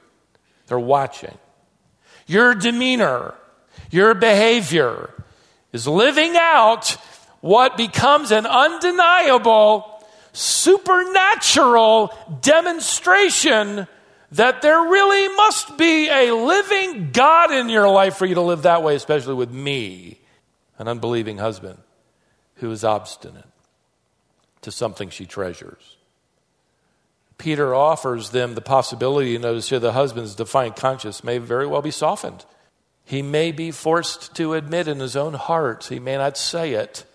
They're 0.67 0.79
watching. 0.79 1.37
Your 2.27 2.55
demeanor, 2.55 3.35
your 3.91 4.15
behavior 4.15 5.13
is 5.71 5.87
living 5.87 6.35
out 6.35 6.97
what 7.41 7.77
becomes 7.77 8.31
an 8.31 8.47
undeniable 8.47 9.94
supernatural 10.35 12.13
demonstration 12.41 13.87
that 14.31 14.61
there 14.61 14.79
really 14.79 15.33
must 15.35 15.77
be 15.77 16.09
a 16.09 16.31
living 16.31 17.11
God 17.11 17.51
in 17.51 17.69
your 17.69 17.89
life 17.89 18.17
for 18.17 18.25
you 18.25 18.35
to 18.35 18.41
live 18.41 18.63
that 18.63 18.83
way, 18.83 18.95
especially 18.95 19.35
with 19.35 19.51
me, 19.51 20.19
an 20.77 20.87
unbelieving 20.87 21.37
husband 21.37 21.79
who 22.55 22.69
is 22.71 22.83
obstinate 22.83 23.45
to 24.61 24.71
something 24.71 25.09
she 25.09 25.25
treasures. 25.25 25.97
Peter 27.37 27.75
offers 27.75 28.31
them 28.31 28.55
the 28.55 28.61
possibility, 28.61 29.31
you 29.31 29.39
notice 29.39 29.69
here, 29.69 29.79
the 29.79 29.93
husband's 29.93 30.35
defiant 30.35 30.75
conscience 30.75 31.23
may 31.23 31.37
very 31.37 31.67
well 31.67 31.81
be 31.81 31.91
softened. 31.91 32.45
He 33.03 33.21
may 33.21 33.51
be 33.51 33.71
forced 33.71 34.35
to 34.35 34.53
admit 34.53 34.87
in 34.87 34.99
his 34.99 35.15
own 35.15 35.33
heart, 35.33 35.85
he 35.85 35.99
may 35.99 36.17
not 36.17 36.37
say 36.37 36.73
it, 36.73 37.05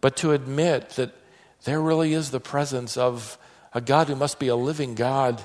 but 0.00 0.16
to 0.18 0.32
admit 0.32 0.90
that 0.90 1.12
there 1.64 1.80
really 1.80 2.12
is 2.12 2.30
the 2.30 2.40
presence 2.40 2.96
of 2.96 3.38
a 3.72 3.80
God 3.80 4.08
who 4.08 4.16
must 4.16 4.38
be 4.38 4.48
a 4.48 4.56
living 4.56 4.94
God 4.94 5.42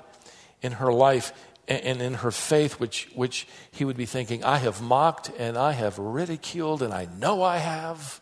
in 0.62 0.74
her 0.74 0.94
life 0.94 1.34
and 1.68 2.02
in 2.02 2.16
her 2.16 2.32
faith, 2.32 2.80
which, 2.80 3.10
which 3.14 3.48
he 3.72 3.86
would 3.86 3.98
be 3.98 4.06
thinking, 4.06 4.44
I 4.44 4.58
have 4.58 4.82
mocked 4.82 5.32
and 5.38 5.56
I 5.58 5.74
have 5.74 6.00
ridiculed, 6.00 6.82
and 6.82 6.94
I 6.94 7.08
know 7.20 7.44
I 7.44 7.58
have. 7.58 8.20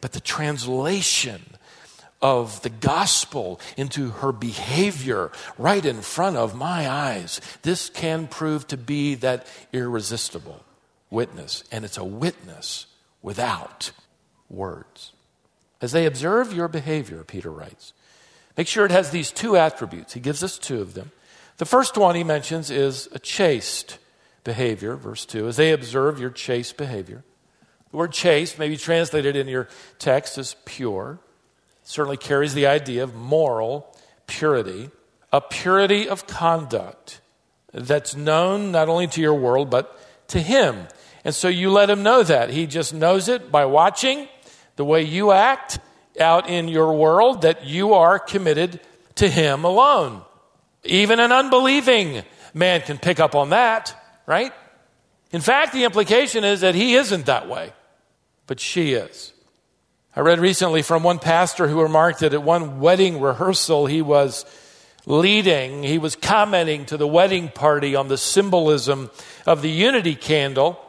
But 0.00 0.12
the 0.12 0.20
translation 0.20 1.40
of 2.20 2.62
the 2.62 2.70
gospel 2.70 3.60
into 3.76 4.10
her 4.10 4.32
behavior 4.32 5.30
right 5.56 5.84
in 5.84 6.00
front 6.02 6.36
of 6.36 6.56
my 6.56 6.88
eyes, 6.88 7.40
this 7.62 7.88
can 7.90 8.26
prove 8.26 8.66
to 8.68 8.76
be 8.76 9.14
that 9.16 9.46
irresistible 9.72 10.64
witness. 11.10 11.62
And 11.70 11.84
it's 11.84 11.98
a 11.98 12.04
witness 12.04 12.86
without 13.22 13.92
words. 14.48 15.12
As 15.84 15.92
they 15.92 16.06
observe 16.06 16.54
your 16.54 16.66
behavior, 16.66 17.22
Peter 17.24 17.50
writes, 17.50 17.92
make 18.56 18.66
sure 18.66 18.86
it 18.86 18.90
has 18.90 19.10
these 19.10 19.30
two 19.30 19.54
attributes. 19.54 20.14
He 20.14 20.20
gives 20.20 20.42
us 20.42 20.56
two 20.56 20.80
of 20.80 20.94
them. 20.94 21.12
The 21.58 21.66
first 21.66 21.98
one 21.98 22.14
he 22.14 22.24
mentions 22.24 22.70
is 22.70 23.06
a 23.12 23.18
chaste 23.18 23.98
behavior, 24.44 24.96
verse 24.96 25.26
2, 25.26 25.46
as 25.46 25.58
they 25.58 25.72
observe 25.72 26.18
your 26.18 26.30
chaste 26.30 26.78
behavior. 26.78 27.22
The 27.90 27.98
word 27.98 28.12
chaste 28.12 28.58
may 28.58 28.70
be 28.70 28.78
translated 28.78 29.36
in 29.36 29.46
your 29.46 29.68
text 29.98 30.38
as 30.38 30.56
pure. 30.64 31.18
It 31.82 31.88
certainly 31.88 32.16
carries 32.16 32.54
the 32.54 32.66
idea 32.66 33.04
of 33.04 33.14
moral 33.14 33.94
purity, 34.26 34.90
a 35.34 35.42
purity 35.42 36.08
of 36.08 36.26
conduct 36.26 37.20
that's 37.74 38.16
known 38.16 38.72
not 38.72 38.88
only 38.88 39.06
to 39.08 39.20
your 39.20 39.34
world, 39.34 39.68
but 39.68 40.00
to 40.28 40.40
him. 40.40 40.88
And 41.26 41.34
so 41.34 41.48
you 41.48 41.70
let 41.70 41.90
him 41.90 42.02
know 42.02 42.22
that. 42.22 42.48
He 42.48 42.66
just 42.66 42.94
knows 42.94 43.28
it 43.28 43.52
by 43.52 43.66
watching 43.66 44.28
the 44.76 44.84
way 44.84 45.02
you 45.02 45.32
act 45.32 45.78
out 46.20 46.48
in 46.48 46.68
your 46.68 46.92
world, 46.94 47.42
that 47.42 47.64
you 47.64 47.94
are 47.94 48.18
committed 48.18 48.80
to 49.16 49.28
him 49.28 49.64
alone. 49.64 50.22
Even 50.84 51.20
an 51.20 51.32
unbelieving 51.32 52.22
man 52.52 52.80
can 52.82 52.98
pick 52.98 53.18
up 53.18 53.34
on 53.34 53.50
that, 53.50 53.94
right? 54.26 54.52
In 55.32 55.40
fact, 55.40 55.72
the 55.72 55.84
implication 55.84 56.44
is 56.44 56.60
that 56.60 56.74
he 56.74 56.94
isn't 56.94 57.26
that 57.26 57.48
way 57.48 57.72
but 58.46 58.60
she 58.60 58.92
is. 58.92 59.32
I 60.16 60.20
read 60.20 60.38
recently 60.38 60.82
from 60.82 61.02
one 61.02 61.18
pastor 61.18 61.66
who 61.66 61.82
remarked 61.82 62.20
that 62.20 62.34
at 62.34 62.42
one 62.42 62.80
wedding 62.80 63.20
rehearsal 63.20 63.86
he 63.86 64.02
was 64.02 64.44
leading, 65.06 65.82
he 65.82 65.98
was 65.98 66.16
commenting 66.16 66.86
to 66.86 66.96
the 66.96 67.06
wedding 67.06 67.48
party 67.48 67.96
on 67.96 68.08
the 68.08 68.18
symbolism 68.18 69.10
of 69.44 69.60
the 69.60 69.70
unity 69.70 70.14
candle, 70.14 70.80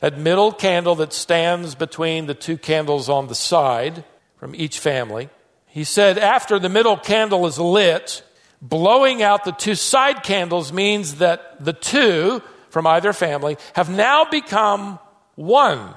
that 0.00 0.18
middle 0.18 0.52
candle 0.52 0.94
that 0.96 1.12
stands 1.12 1.74
between 1.74 2.26
the 2.26 2.34
two 2.34 2.56
candles 2.56 3.08
on 3.08 3.26
the 3.26 3.34
side 3.34 4.04
from 4.36 4.54
each 4.54 4.78
family. 4.78 5.28
He 5.66 5.84
said, 5.84 6.18
after 6.18 6.58
the 6.58 6.68
middle 6.68 6.96
candle 6.96 7.46
is 7.46 7.58
lit, 7.58 8.22
blowing 8.62 9.22
out 9.22 9.44
the 9.44 9.52
two 9.52 9.74
side 9.74 10.22
candles 10.22 10.72
means 10.72 11.16
that 11.16 11.64
the 11.64 11.72
two 11.72 12.42
from 12.70 12.86
either 12.86 13.12
family 13.12 13.56
have 13.74 13.90
now 13.90 14.24
become 14.24 14.98
one. 15.34 15.94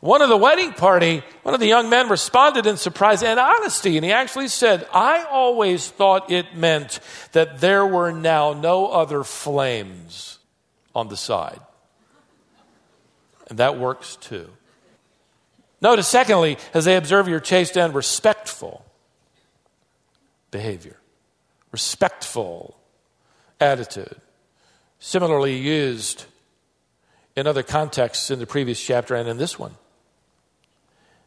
One 0.00 0.20
of 0.20 0.28
the 0.28 0.36
wedding 0.36 0.72
party, 0.72 1.22
one 1.44 1.54
of 1.54 1.60
the 1.60 1.66
young 1.66 1.88
men 1.88 2.10
responded 2.10 2.66
in 2.66 2.76
surprise 2.76 3.22
and 3.22 3.40
honesty, 3.40 3.96
and 3.96 4.04
he 4.04 4.12
actually 4.12 4.48
said, 4.48 4.86
I 4.92 5.24
always 5.24 5.88
thought 5.88 6.30
it 6.30 6.54
meant 6.54 7.00
that 7.32 7.60
there 7.60 7.86
were 7.86 8.12
now 8.12 8.52
no 8.52 8.88
other 8.88 9.24
flames 9.24 10.38
on 10.94 11.08
the 11.08 11.16
side. 11.16 11.60
And 13.48 13.58
that 13.58 13.78
works 13.78 14.16
too. 14.16 14.50
Notice, 15.80 16.08
secondly, 16.08 16.56
as 16.72 16.86
they 16.86 16.96
observe 16.96 17.28
your 17.28 17.40
chaste 17.40 17.76
and 17.76 17.94
respectful 17.94 18.84
behavior, 20.50 20.96
respectful 21.72 22.76
attitude, 23.60 24.16
similarly 24.98 25.56
used 25.56 26.24
in 27.36 27.46
other 27.46 27.62
contexts 27.62 28.30
in 28.30 28.38
the 28.38 28.46
previous 28.46 28.80
chapter 28.80 29.14
and 29.14 29.28
in 29.28 29.36
this 29.36 29.58
one. 29.58 29.74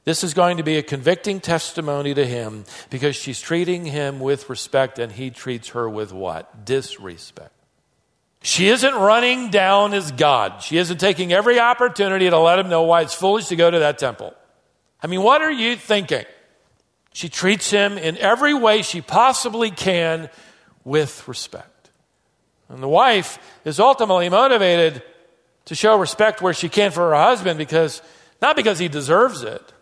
This 0.05 0.23
is 0.23 0.33
going 0.33 0.55
to 0.55 0.63
be 0.63 0.77
a 0.77 0.83
convicting 0.83 1.41
testimony 1.41 2.13
to 2.13 2.25
him 2.25 2.63
because 2.89 3.15
she's 3.15 3.41
treating 3.41 3.83
him 3.83 4.21
with 4.21 4.49
respect 4.49 4.99
and 4.99 5.11
he 5.11 5.29
treats 5.29 5.69
her 5.69 5.89
with 5.89 6.13
what? 6.13 6.65
Disrespect. 6.65 7.51
She 8.47 8.69
isn't 8.69 8.95
running 8.95 9.49
down 9.49 9.91
his 9.91 10.13
God. 10.13 10.63
She 10.63 10.77
isn't 10.77 11.01
taking 11.01 11.33
every 11.33 11.59
opportunity 11.59 12.29
to 12.29 12.39
let 12.39 12.57
him 12.57 12.69
know 12.69 12.83
why 12.83 13.01
it's 13.01 13.13
foolish 13.13 13.47
to 13.47 13.57
go 13.57 13.69
to 13.69 13.79
that 13.79 13.97
temple. 13.97 14.33
I 15.03 15.07
mean, 15.07 15.21
what 15.21 15.41
are 15.41 15.51
you 15.51 15.75
thinking? 15.75 16.23
She 17.11 17.27
treats 17.27 17.69
him 17.69 17.97
in 17.97 18.17
every 18.19 18.53
way 18.53 18.83
she 18.83 19.01
possibly 19.01 19.69
can 19.69 20.29
with 20.85 21.27
respect. 21.27 21.89
And 22.69 22.81
the 22.81 22.87
wife 22.87 23.37
is 23.65 23.81
ultimately 23.81 24.29
motivated 24.29 25.03
to 25.65 25.75
show 25.75 25.99
respect 25.99 26.41
where 26.41 26.53
she 26.53 26.69
can 26.69 26.91
for 26.91 27.09
her 27.09 27.15
husband 27.15 27.57
because, 27.57 28.01
not 28.41 28.55
because 28.55 28.79
he 28.79 28.87
deserves 28.87 29.43
it, 29.43 29.73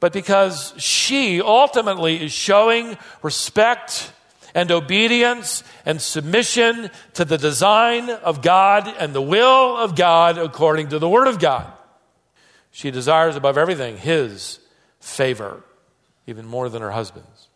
but 0.00 0.12
because 0.12 0.74
she 0.78 1.40
ultimately 1.40 2.24
is 2.24 2.32
showing 2.32 2.98
respect 3.22 4.12
and 4.54 4.70
obedience 4.70 5.64
and 5.84 6.00
submission 6.00 6.90
to 7.14 7.24
the 7.24 7.36
design 7.36 8.08
of 8.08 8.40
God 8.40 8.86
and 8.98 9.12
the 9.12 9.20
will 9.20 9.76
of 9.76 9.96
God 9.96 10.38
according 10.38 10.88
to 10.90 10.98
the 10.98 11.08
Word 11.08 11.26
of 11.26 11.38
God. 11.38 11.70
She 12.70 12.90
desires 12.90 13.36
above 13.36 13.58
everything 13.58 13.96
His 13.96 14.60
favor, 15.00 15.62
even 16.26 16.46
more 16.46 16.68
than 16.68 16.82
her 16.82 16.92
husband's. 16.92 17.48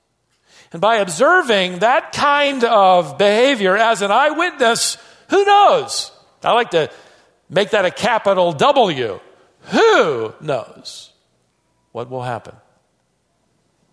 And 0.73 0.83
by 0.83 0.97
observing 0.97 1.79
that 1.79 2.13
kind 2.13 2.63
of 2.65 3.17
behavior 3.17 3.77
as 3.77 4.03
an 4.03 4.11
eyewitness, 4.11 4.99
who 5.31 5.45
knows? 5.45 6.13
I 6.43 6.53
like 6.53 6.71
to 6.71 6.91
make 7.49 7.71
that 7.71 7.85
a 7.85 7.91
capital 7.91 8.53
W. 8.53 9.21
Who 9.63 10.35
knows 10.41 11.13
what 11.93 12.11
will 12.11 12.23
happen? 12.23 12.55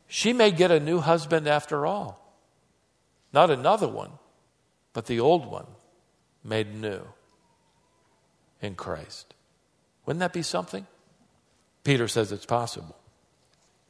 She 0.08 0.34
may 0.34 0.52
get 0.52 0.72
a 0.72 0.80
new 0.80 1.00
husband 1.00 1.48
after 1.48 1.86
all. 1.86 2.25
Not 3.36 3.52
another 3.52 3.90
one, 3.90 4.12
but 4.94 5.08
the 5.08 5.20
old 5.20 5.46
one 5.46 5.68
made 6.42 6.74
new 6.74 7.02
in 8.62 8.76
Christ. 8.76 9.34
Wouldn't 10.06 10.22
that 10.22 10.32
be 10.32 10.42
something? 10.42 10.88
Peter 11.84 12.08
says 12.08 12.32
it's 12.32 12.46
possible. 12.46 12.96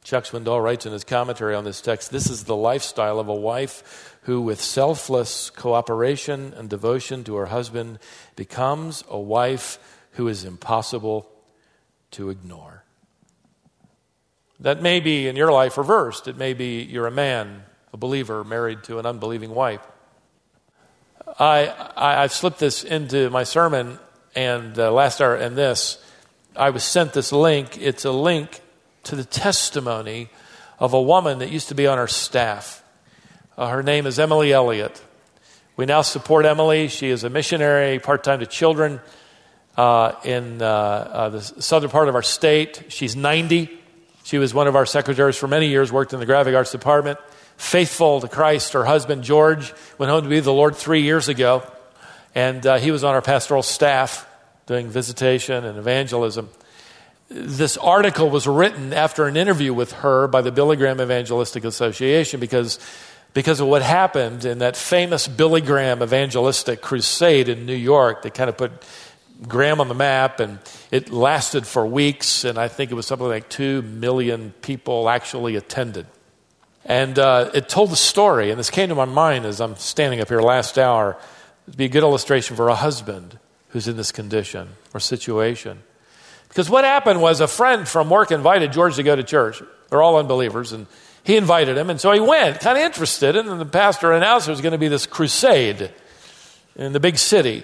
Chuck 0.03 0.23
Swindoll 0.23 0.63
writes 0.63 0.87
in 0.87 0.93
his 0.93 1.03
commentary 1.03 1.53
on 1.53 1.63
this 1.63 1.79
text 1.79 2.11
this 2.11 2.27
is 2.27 2.45
the 2.45 2.55
lifestyle 2.55 3.19
of 3.19 3.27
a 3.27 3.35
wife 3.35 4.17
who, 4.23 4.41
with 4.41 4.59
selfless 4.59 5.51
cooperation 5.51 6.51
and 6.57 6.67
devotion 6.67 7.23
to 7.25 7.35
her 7.35 7.45
husband, 7.45 7.99
becomes 8.35 9.03
a 9.09 9.19
wife 9.19 9.77
who 10.13 10.27
is 10.27 10.43
impossible 10.43 11.29
to 12.09 12.31
ignore. 12.31 12.83
That 14.59 14.81
may 14.81 14.99
be 14.99 15.27
in 15.27 15.35
your 15.35 15.51
life 15.51 15.77
reversed. 15.77 16.27
It 16.27 16.35
may 16.35 16.53
be 16.53 16.81
you're 16.81 17.05
a 17.05 17.11
man, 17.11 17.63
a 17.95 17.97
believer, 17.97 18.43
married 18.43 18.83
to 18.83 18.99
an 18.99 19.05
unbelieving 19.05 19.55
wife. 19.55 19.79
I, 21.39 21.73
I, 21.95 22.23
have 22.23 22.33
slipped 22.33 22.59
this 22.59 22.83
into 22.83 23.29
my 23.29 23.43
sermon, 23.43 23.99
and 24.35 24.77
uh, 24.77 24.91
last 24.91 25.21
hour 25.21 25.33
and 25.33 25.55
this, 25.55 25.97
I 26.57 26.71
was 26.71 26.83
sent 26.83 27.13
this 27.13 27.31
link. 27.31 27.77
It's 27.77 28.03
a 28.03 28.11
link 28.11 28.59
to 29.03 29.15
the 29.15 29.23
testimony 29.23 30.27
of 30.77 30.93
a 30.93 31.01
woman 31.01 31.39
that 31.39 31.51
used 31.51 31.69
to 31.69 31.75
be 31.75 31.87
on 31.87 31.97
our 31.97 32.09
staff. 32.09 32.83
Uh, 33.57 33.69
her 33.69 33.81
name 33.81 34.05
is 34.07 34.19
Emily 34.19 34.51
Elliott. 34.51 35.01
We 35.77 35.85
now 35.85 36.01
support 36.01 36.45
Emily. 36.45 36.89
She 36.89 37.09
is 37.09 37.23
a 37.23 37.29
missionary, 37.29 37.99
part 37.99 38.25
time 38.25 38.41
to 38.41 38.45
children 38.45 38.99
uh, 39.77 40.11
in 40.25 40.61
uh, 40.61 40.65
uh, 40.67 41.29
the 41.29 41.41
southern 41.41 41.91
part 41.91 42.09
of 42.09 42.15
our 42.15 42.23
state. 42.23 42.87
She's 42.89 43.15
90. 43.15 43.69
She 44.25 44.37
was 44.37 44.53
one 44.53 44.67
of 44.67 44.75
our 44.75 44.85
secretaries 44.85 45.37
for 45.37 45.47
many 45.47 45.69
years, 45.69 45.93
worked 45.93 46.11
in 46.11 46.19
the 46.19 46.25
graphic 46.25 46.55
arts 46.55 46.73
department. 46.73 47.19
Faithful 47.57 48.21
to 48.21 48.27
Christ, 48.27 48.73
her 48.73 48.85
husband 48.85 49.23
George 49.23 49.73
went 49.97 50.09
home 50.09 50.23
to 50.23 50.29
be 50.29 50.39
the 50.39 50.53
Lord 50.53 50.75
three 50.75 51.01
years 51.01 51.29
ago, 51.29 51.63
and 52.33 52.65
uh, 52.65 52.77
he 52.77 52.91
was 52.91 53.03
on 53.03 53.13
our 53.13 53.21
pastoral 53.21 53.63
staff 53.63 54.27
doing 54.65 54.89
visitation 54.89 55.63
and 55.63 55.77
evangelism. 55.77 56.49
This 57.29 57.77
article 57.77 58.29
was 58.29 58.45
written 58.45 58.93
after 58.93 59.25
an 59.25 59.37
interview 59.37 59.73
with 59.73 59.93
her 59.93 60.27
by 60.27 60.41
the 60.41 60.51
Billy 60.51 60.75
Graham 60.75 61.01
Evangelistic 61.01 61.63
Association 61.63 62.39
because, 62.39 62.79
because 63.33 63.59
of 63.59 63.67
what 63.67 63.81
happened 63.81 64.45
in 64.45 64.59
that 64.59 64.75
famous 64.77 65.27
Billy 65.27 65.61
Graham 65.61 66.03
evangelistic 66.03 66.81
crusade 66.81 67.49
in 67.49 67.65
New 67.65 67.75
York 67.75 68.21
that 68.23 68.33
kind 68.33 68.49
of 68.49 68.57
put 68.57 68.71
Graham 69.47 69.81
on 69.81 69.87
the 69.87 69.95
map, 69.95 70.39
and 70.39 70.59
it 70.91 71.09
lasted 71.09 71.67
for 71.67 71.85
weeks, 71.85 72.45
and 72.45 72.57
I 72.57 72.67
think 72.67 72.91
it 72.91 72.95
was 72.95 73.05
something 73.05 73.27
like 73.27 73.49
two 73.49 73.81
million 73.81 74.53
people 74.61 75.09
actually 75.09 75.55
attended. 75.55 76.05
And 76.85 77.17
uh, 77.17 77.49
it 77.53 77.67
told 77.67 77.89
the 77.89 77.95
story, 77.95 78.51
and 78.51 78.59
this 78.59 78.69
came 78.69 78.89
to 78.89 78.95
my 78.95 79.05
mind 79.05 79.45
as 79.45 79.59
I'm 79.59 79.75
standing 79.75 80.21
up 80.21 80.27
here 80.29 80.41
last 80.41 80.77
hour. 80.77 81.17
It'd 81.67 81.77
be 81.77 81.85
a 81.85 81.89
good 81.89 82.03
illustration 82.03 82.55
for 82.55 82.69
a 82.69 82.75
husband 82.75 83.39
who's 83.69 83.87
in 83.87 83.97
this 83.97 84.11
condition 84.11 84.69
or 84.93 84.99
situation. 84.99 85.81
Because 86.47 86.69
what 86.69 86.85
happened 86.85 87.21
was 87.21 87.41
a 87.41 87.47
friend 87.47 87.87
from 87.87 88.09
work 88.09 88.31
invited 88.31 88.71
George 88.71 88.95
to 88.97 89.03
go 89.03 89.15
to 89.15 89.23
church. 89.23 89.61
They're 89.89 90.01
all 90.01 90.17
unbelievers, 90.17 90.73
and 90.73 90.85
he 91.23 91.37
invited 91.37 91.75
him, 91.75 91.89
and 91.89 91.99
so 91.99 92.11
he 92.11 92.19
went, 92.19 92.59
kind 92.59 92.77
of 92.77 92.83
interested. 92.83 93.35
And 93.35 93.49
then 93.49 93.57
the 93.57 93.65
pastor 93.65 94.11
announced 94.11 94.45
there 94.45 94.53
was 94.53 94.61
going 94.61 94.73
to 94.73 94.77
be 94.77 94.87
this 94.87 95.07
crusade 95.07 95.91
in 96.75 96.93
the 96.93 96.99
big 96.99 97.17
city. 97.17 97.63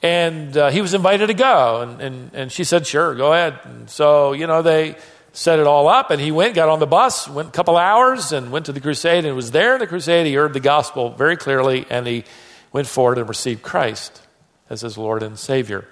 And 0.00 0.56
uh, 0.56 0.70
he 0.70 0.80
was 0.80 0.94
invited 0.94 1.26
to 1.26 1.34
go. 1.34 1.80
And, 1.80 2.00
and, 2.00 2.30
and 2.34 2.52
she 2.52 2.62
said, 2.62 2.86
sure, 2.86 3.14
go 3.14 3.32
ahead. 3.32 3.58
And 3.64 3.90
so, 3.90 4.32
you 4.32 4.46
know, 4.46 4.62
they 4.62 4.96
set 5.34 5.58
it 5.58 5.66
all 5.66 5.86
up. 5.88 6.10
And 6.10 6.20
he 6.20 6.30
went, 6.30 6.54
got 6.54 6.70
on 6.70 6.78
the 6.78 6.86
bus, 6.86 7.28
went 7.28 7.48
a 7.48 7.52
couple 7.52 7.76
hours, 7.76 8.32
and 8.32 8.50
went 8.50 8.66
to 8.66 8.72
the 8.72 8.80
crusade. 8.80 9.26
And 9.26 9.36
was 9.36 9.50
there 9.50 9.74
in 9.74 9.80
the 9.80 9.86
crusade. 9.86 10.26
He 10.26 10.34
heard 10.34 10.54
the 10.54 10.60
gospel 10.60 11.10
very 11.10 11.36
clearly, 11.36 11.84
and 11.90 12.06
he 12.06 12.24
went 12.72 12.86
forward 12.86 13.18
and 13.18 13.28
received 13.28 13.62
Christ 13.62 14.22
as 14.70 14.80
his 14.80 14.96
Lord 14.96 15.22
and 15.22 15.38
Savior. 15.38 15.86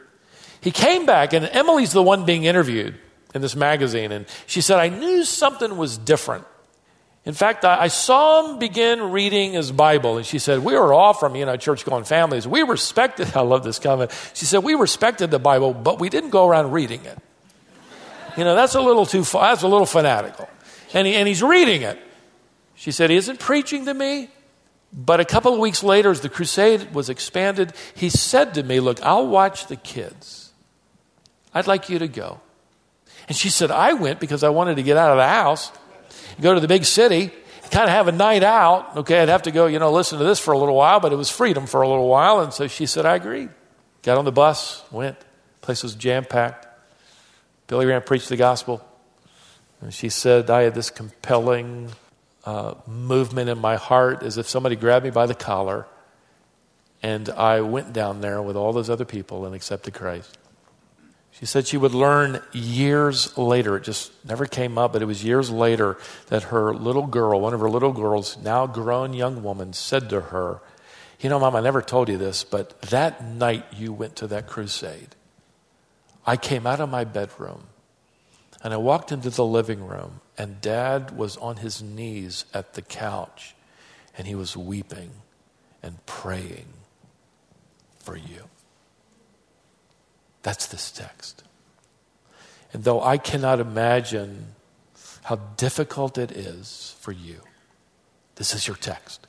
He 0.62 0.70
came 0.70 1.04
back, 1.04 1.34
and 1.34 1.44
Emily's 1.52 1.92
the 1.92 2.02
one 2.02 2.24
being 2.24 2.44
interviewed 2.44 2.94
in 3.34 3.42
this 3.42 3.56
magazine. 3.56 4.12
And 4.12 4.26
she 4.46 4.60
said, 4.60 4.78
I 4.78 4.88
knew 4.88 5.24
something 5.24 5.76
was 5.76 5.98
different. 5.98 6.46
In 7.24 7.34
fact, 7.34 7.64
I 7.64 7.86
saw 7.86 8.48
him 8.48 8.58
begin 8.58 9.12
reading 9.12 9.52
his 9.52 9.70
Bible, 9.70 10.16
and 10.16 10.26
she 10.26 10.40
said, 10.40 10.58
We 10.58 10.74
were 10.74 10.92
all 10.92 11.14
from, 11.14 11.36
you 11.36 11.46
know, 11.46 11.56
church 11.56 11.84
going 11.84 12.02
families. 12.02 12.48
We 12.48 12.62
respected, 12.62 13.32
I 13.36 13.42
love 13.42 13.62
this 13.62 13.78
comment. 13.78 14.10
She 14.34 14.44
said, 14.44 14.64
We 14.64 14.74
respected 14.74 15.30
the 15.30 15.38
Bible, 15.38 15.72
but 15.72 16.00
we 16.00 16.08
didn't 16.08 16.30
go 16.30 16.48
around 16.48 16.72
reading 16.72 17.04
it. 17.04 17.18
You 18.36 18.44
know, 18.44 18.54
that's 18.54 18.74
a 18.74 18.80
little 18.80 19.06
too, 19.06 19.24
far. 19.24 19.50
that's 19.50 19.62
a 19.62 19.68
little 19.68 19.86
fanatical. 19.86 20.48
And, 20.94 21.06
he, 21.06 21.14
and 21.14 21.26
he's 21.26 21.42
reading 21.42 21.82
it. 21.82 21.98
She 22.74 22.90
said, 22.90 23.10
He 23.10 23.16
isn't 23.16 23.38
preaching 23.38 23.86
to 23.86 23.94
me. 23.94 24.28
But 24.94 25.20
a 25.20 25.24
couple 25.24 25.54
of 25.54 25.58
weeks 25.58 25.82
later, 25.82 26.10
as 26.10 26.20
the 26.20 26.28
crusade 26.28 26.92
was 26.92 27.08
expanded, 27.08 27.72
he 27.94 28.10
said 28.10 28.54
to 28.54 28.62
me, 28.62 28.80
Look, 28.80 29.02
I'll 29.02 29.26
watch 29.26 29.66
the 29.66 29.76
kids. 29.76 30.52
I'd 31.54 31.66
like 31.66 31.88
you 31.88 31.98
to 31.98 32.08
go. 32.08 32.40
And 33.28 33.36
she 33.36 33.48
said, 33.48 33.70
I 33.70 33.92
went 33.92 34.20
because 34.20 34.42
I 34.42 34.48
wanted 34.48 34.76
to 34.76 34.82
get 34.82 34.96
out 34.96 35.10
of 35.10 35.16
the 35.16 35.28
house 35.28 35.72
go 36.40 36.54
to 36.54 36.60
the 36.60 36.68
big 36.68 36.84
city, 36.84 37.30
kind 37.70 37.84
of 37.84 37.90
have 37.90 38.08
a 38.08 38.12
night 38.12 38.42
out. 38.42 38.96
Okay, 38.98 39.20
I'd 39.20 39.28
have 39.28 39.42
to 39.42 39.50
go, 39.50 39.66
you 39.66 39.78
know, 39.78 39.90
listen 39.92 40.18
to 40.18 40.24
this 40.24 40.38
for 40.38 40.52
a 40.52 40.58
little 40.58 40.74
while, 40.74 41.00
but 41.00 41.12
it 41.12 41.16
was 41.16 41.30
freedom 41.30 41.66
for 41.66 41.82
a 41.82 41.88
little 41.88 42.08
while. 42.08 42.40
And 42.40 42.52
so 42.52 42.66
she 42.66 42.86
said, 42.86 43.06
I 43.06 43.16
agreed. 43.16 43.50
Got 44.02 44.18
on 44.18 44.24
the 44.24 44.32
bus, 44.32 44.82
went. 44.90 45.16
Place 45.60 45.82
was 45.82 45.94
jam 45.94 46.24
packed. 46.24 46.66
Billy 47.72 47.86
Graham 47.86 48.02
preached 48.02 48.28
the 48.28 48.36
gospel. 48.36 48.86
And 49.80 49.94
she 49.94 50.10
said, 50.10 50.50
I 50.50 50.60
had 50.60 50.74
this 50.74 50.90
compelling 50.90 51.88
uh, 52.44 52.74
movement 52.86 53.48
in 53.48 53.58
my 53.58 53.76
heart 53.76 54.22
as 54.22 54.36
if 54.36 54.46
somebody 54.46 54.76
grabbed 54.76 55.06
me 55.06 55.10
by 55.10 55.24
the 55.24 55.34
collar. 55.34 55.86
And 57.02 57.30
I 57.30 57.62
went 57.62 57.94
down 57.94 58.20
there 58.20 58.42
with 58.42 58.56
all 58.56 58.74
those 58.74 58.90
other 58.90 59.06
people 59.06 59.46
and 59.46 59.54
accepted 59.54 59.94
Christ. 59.94 60.36
She 61.30 61.46
said 61.46 61.66
she 61.66 61.78
would 61.78 61.94
learn 61.94 62.42
years 62.52 63.38
later, 63.38 63.78
it 63.78 63.84
just 63.84 64.12
never 64.22 64.44
came 64.44 64.76
up, 64.76 64.92
but 64.92 65.00
it 65.00 65.06
was 65.06 65.24
years 65.24 65.48
later 65.48 65.96
that 66.26 66.42
her 66.42 66.74
little 66.74 67.06
girl, 67.06 67.40
one 67.40 67.54
of 67.54 67.60
her 67.60 67.70
little 67.70 67.94
girls, 67.94 68.36
now 68.36 68.66
grown 68.66 69.14
young 69.14 69.42
woman, 69.42 69.72
said 69.72 70.10
to 70.10 70.20
her, 70.20 70.60
You 71.20 71.30
know, 71.30 71.40
Mom, 71.40 71.56
I 71.56 71.62
never 71.62 71.80
told 71.80 72.10
you 72.10 72.18
this, 72.18 72.44
but 72.44 72.78
that 72.82 73.24
night 73.24 73.64
you 73.72 73.94
went 73.94 74.16
to 74.16 74.26
that 74.26 74.46
crusade, 74.46 75.16
I 76.26 76.36
came 76.36 76.66
out 76.66 76.80
of 76.80 76.88
my 76.88 77.04
bedroom 77.04 77.64
and 78.62 78.72
I 78.72 78.76
walked 78.76 79.10
into 79.10 79.28
the 79.30 79.44
living 79.44 79.86
room, 79.86 80.20
and 80.38 80.60
Dad 80.60 81.16
was 81.16 81.36
on 81.38 81.56
his 81.56 81.82
knees 81.82 82.44
at 82.54 82.74
the 82.74 82.82
couch, 82.82 83.56
and 84.16 84.26
he 84.26 84.36
was 84.36 84.56
weeping 84.56 85.10
and 85.82 86.04
praying 86.06 86.66
for 87.98 88.16
you. 88.16 88.44
That's 90.42 90.66
this 90.66 90.92
text. 90.92 91.42
And 92.72 92.84
though 92.84 93.02
I 93.02 93.18
cannot 93.18 93.58
imagine 93.58 94.54
how 95.24 95.36
difficult 95.56 96.16
it 96.16 96.30
is 96.30 96.94
for 97.00 97.10
you, 97.10 97.40
this 98.36 98.54
is 98.54 98.68
your 98.68 98.76
text. 98.76 99.26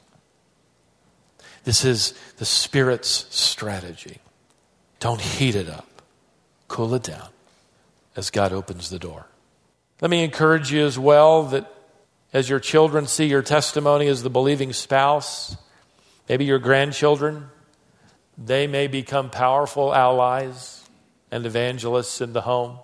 This 1.64 1.84
is 1.84 2.14
the 2.38 2.46
Spirit's 2.46 3.28
strategy. 3.36 4.20
Don't 5.00 5.22
heat 5.22 5.56
it 5.56 5.70
up, 5.70 5.88
cool 6.74 6.96
it 6.96 7.04
down 7.04 7.30
as 8.16 8.32
God 8.32 8.52
opens 8.52 8.90
the 8.90 8.98
door. 8.98 9.28
Let 10.02 10.10
me 10.10 10.24
encourage 10.24 10.72
you 10.72 10.84
as 10.84 10.98
well 10.98 11.44
that 11.44 11.72
as 12.34 12.50
your 12.50 12.60
children 12.60 13.06
see 13.06 13.28
your 13.28 13.44
testimony 13.44 14.08
as 14.08 14.24
the 14.24 14.32
believing 14.32 14.74
spouse, 14.74 15.56
maybe 16.28 16.46
your 16.46 16.58
grandchildren, 16.58 17.50
they 18.40 18.66
may 18.66 18.88
become 18.88 19.30
powerful 19.30 19.94
allies 19.94 20.84
and 21.30 21.46
evangelists 21.46 22.22
in 22.22 22.34
the 22.34 22.42
home. 22.42 22.80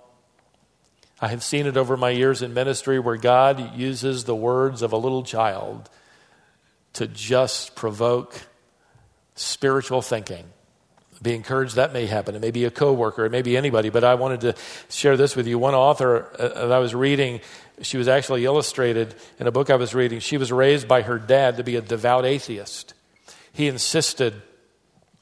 I 1.20 1.30
have 1.30 1.42
seen 1.42 1.66
it 1.66 1.76
over 1.76 1.98
my 1.98 2.12
years 2.12 2.44
in 2.44 2.54
ministry 2.54 3.00
where 3.00 3.18
God 3.18 3.76
uses 3.76 4.26
the 4.26 4.36
words 4.36 4.84
of 4.84 4.94
a 4.94 4.98
little 4.98 5.24
child 5.24 5.90
to 6.94 7.08
just 7.08 7.74
provoke 7.74 8.40
spiritual 9.34 10.04
thinking. 10.04 10.46
Be 11.22 11.36
encouraged 11.36 11.76
that 11.76 11.92
may 11.92 12.06
happen. 12.06 12.36
It 12.36 12.42
may 12.42 12.52
be 12.52 12.64
a 12.64 12.72
coworker, 12.72 13.26
it 13.26 13.32
may 13.32 13.42
be 13.42 13.58
anybody, 13.58 13.90
but 13.90 14.04
I 14.04 14.16
wanted 14.16 14.42
to 14.42 14.56
share 14.90 15.18
this 15.18 15.36
with 15.36 15.48
you. 15.48 15.60
One 15.60 15.76
author 15.76 16.30
uh, 16.40 16.68
that 16.68 16.72
I 16.72 16.80
was 16.80 16.96
reading 16.96 17.42
She 17.82 17.98
was 17.98 18.08
actually 18.08 18.46
illustrated 18.46 19.16
in 19.40 19.48
a 19.48 19.52
book 19.52 19.70
I 19.70 19.76
was 19.76 19.96
reading. 19.96 20.20
She 20.20 20.38
was 20.38 20.52
raised 20.52 20.88
by 20.88 21.02
her 21.02 21.18
dad 21.18 21.58
to 21.58 21.64
be 21.64 21.76
a 21.76 21.82
devout 21.82 22.26
atheist. 22.26 22.94
He 23.54 23.68
insisted 23.68 24.42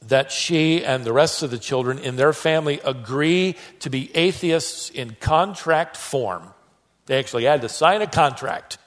that 0.08 0.32
she 0.32 0.84
and 0.84 1.04
the 1.04 1.14
rest 1.14 1.44
of 1.44 1.52
the 1.52 1.58
children 1.58 2.00
in 2.00 2.16
their 2.16 2.34
family 2.34 2.80
agree 2.84 3.56
to 3.80 3.90
be 3.90 4.16
atheists 4.16 4.90
in 4.90 5.16
contract 5.20 5.98
form. 5.98 6.54
They 7.08 7.20
actually 7.20 7.46
had 7.46 7.62
to 7.62 7.70
sign 7.70 8.02
a 8.02 8.08
contract 8.08 8.78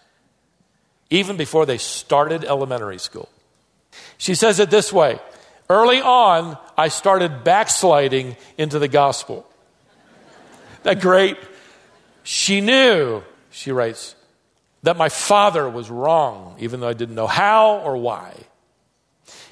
even 1.11 1.37
before 1.37 1.67
they 1.67 1.79
started 1.79 2.45
elementary 2.45 2.99
school. 2.99 3.29
She 4.19 4.35
says 4.35 4.61
it 4.61 4.71
this 4.71 4.93
way 4.93 5.19
Early 5.71 6.01
on, 6.01 6.59
I 6.77 6.89
started 6.89 7.45
backsliding 7.45 8.37
into 8.59 8.81
the 8.81 8.89
gospel. 8.89 9.47
that 10.83 11.01
great? 11.01 11.39
She 12.25 12.61
knew, 12.61 13.23
she 13.53 13.71
writes, 13.71 14.17
that 14.83 14.97
my 14.97 15.09
father 15.09 15.71
was 15.71 15.89
wrong, 15.89 16.57
even 16.59 16.81
though 16.81 16.89
I 16.89 16.93
didn't 16.95 17.15
know 17.15 17.29
how 17.29 17.77
or 17.85 17.97
why. 17.97 18.35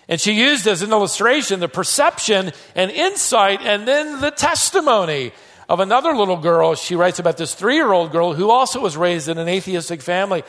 And 0.09 0.21
she 0.21 0.33
used 0.33 0.67
as 0.67 0.83
an 0.83 0.91
illustration 0.91 1.61
the 1.61 1.69
perception 1.69 2.51
and 2.75 2.91
insight 2.91 3.61
and 3.63 3.87
then 3.87 4.21
the 4.21 4.33
testimony 4.33 5.31
of 5.69 5.79
another 5.79 6.17
little 6.17 6.39
girl. 6.39 6.75
She 6.75 6.97
writes 6.97 7.21
about 7.21 7.37
this 7.37 7.55
three 7.55 7.77
year 7.77 7.93
old 7.93 8.11
girl 8.11 8.35
who 8.35 8.51
also 8.51 8.81
was 8.81 8.97
raised 8.97 9.29
in 9.29 9.39
an 9.39 9.47
atheistic 9.47 10.03
family. 10.03 10.43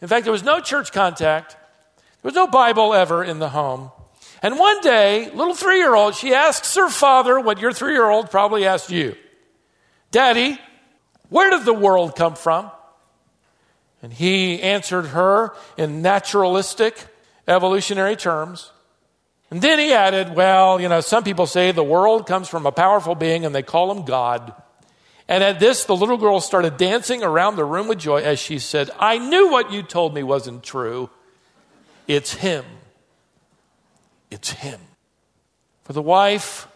In 0.00 0.08
fact, 0.08 0.24
there 0.24 0.32
was 0.32 0.42
no 0.42 0.58
church 0.58 0.90
contact, 0.90 1.52
there 1.52 2.30
was 2.30 2.34
no 2.34 2.48
Bible 2.48 2.92
ever 2.92 3.22
in 3.22 3.38
the 3.38 3.50
home. 3.50 3.92
And 4.42 4.58
one 4.58 4.80
day, 4.80 5.30
little 5.30 5.54
three 5.54 5.78
year 5.78 5.94
old, 5.94 6.16
she 6.16 6.34
asks 6.34 6.74
her 6.74 6.90
father 6.90 7.38
what 7.38 7.60
your 7.60 7.72
three 7.72 7.92
year 7.92 8.10
old 8.10 8.30
probably 8.30 8.66
asked 8.66 8.90
you 8.90 9.16
Daddy, 10.10 10.58
where 11.28 11.50
did 11.50 11.64
the 11.64 11.72
world 11.72 12.16
come 12.16 12.34
from? 12.34 12.70
And 14.02 14.12
he 14.12 14.60
answered 14.60 15.06
her 15.06 15.54
in 15.78 16.02
naturalistic, 16.02 17.06
evolutionary 17.46 18.16
terms. 18.16 18.72
And 19.50 19.62
then 19.62 19.78
he 19.78 19.92
added, 19.92 20.34
Well, 20.34 20.80
you 20.80 20.88
know, 20.88 21.00
some 21.00 21.22
people 21.22 21.46
say 21.46 21.70
the 21.70 21.84
world 21.84 22.26
comes 22.26 22.48
from 22.48 22.66
a 22.66 22.72
powerful 22.72 23.14
being 23.14 23.46
and 23.46 23.54
they 23.54 23.62
call 23.62 23.92
him 23.92 24.04
God. 24.04 24.52
And 25.28 25.44
at 25.44 25.60
this, 25.60 25.84
the 25.84 25.94
little 25.94 26.18
girl 26.18 26.40
started 26.40 26.76
dancing 26.76 27.22
around 27.22 27.56
the 27.56 27.64
room 27.64 27.86
with 27.86 27.98
joy 27.98 28.22
as 28.22 28.40
she 28.40 28.58
said, 28.58 28.90
I 28.98 29.18
knew 29.18 29.50
what 29.50 29.70
you 29.72 29.82
told 29.82 30.14
me 30.14 30.22
wasn't 30.22 30.64
true. 30.64 31.10
It's 32.08 32.34
him. 32.34 32.64
It's 34.32 34.50
him. 34.50 34.80
For 35.84 35.92
the 35.92 36.00
wife, 36.00 36.66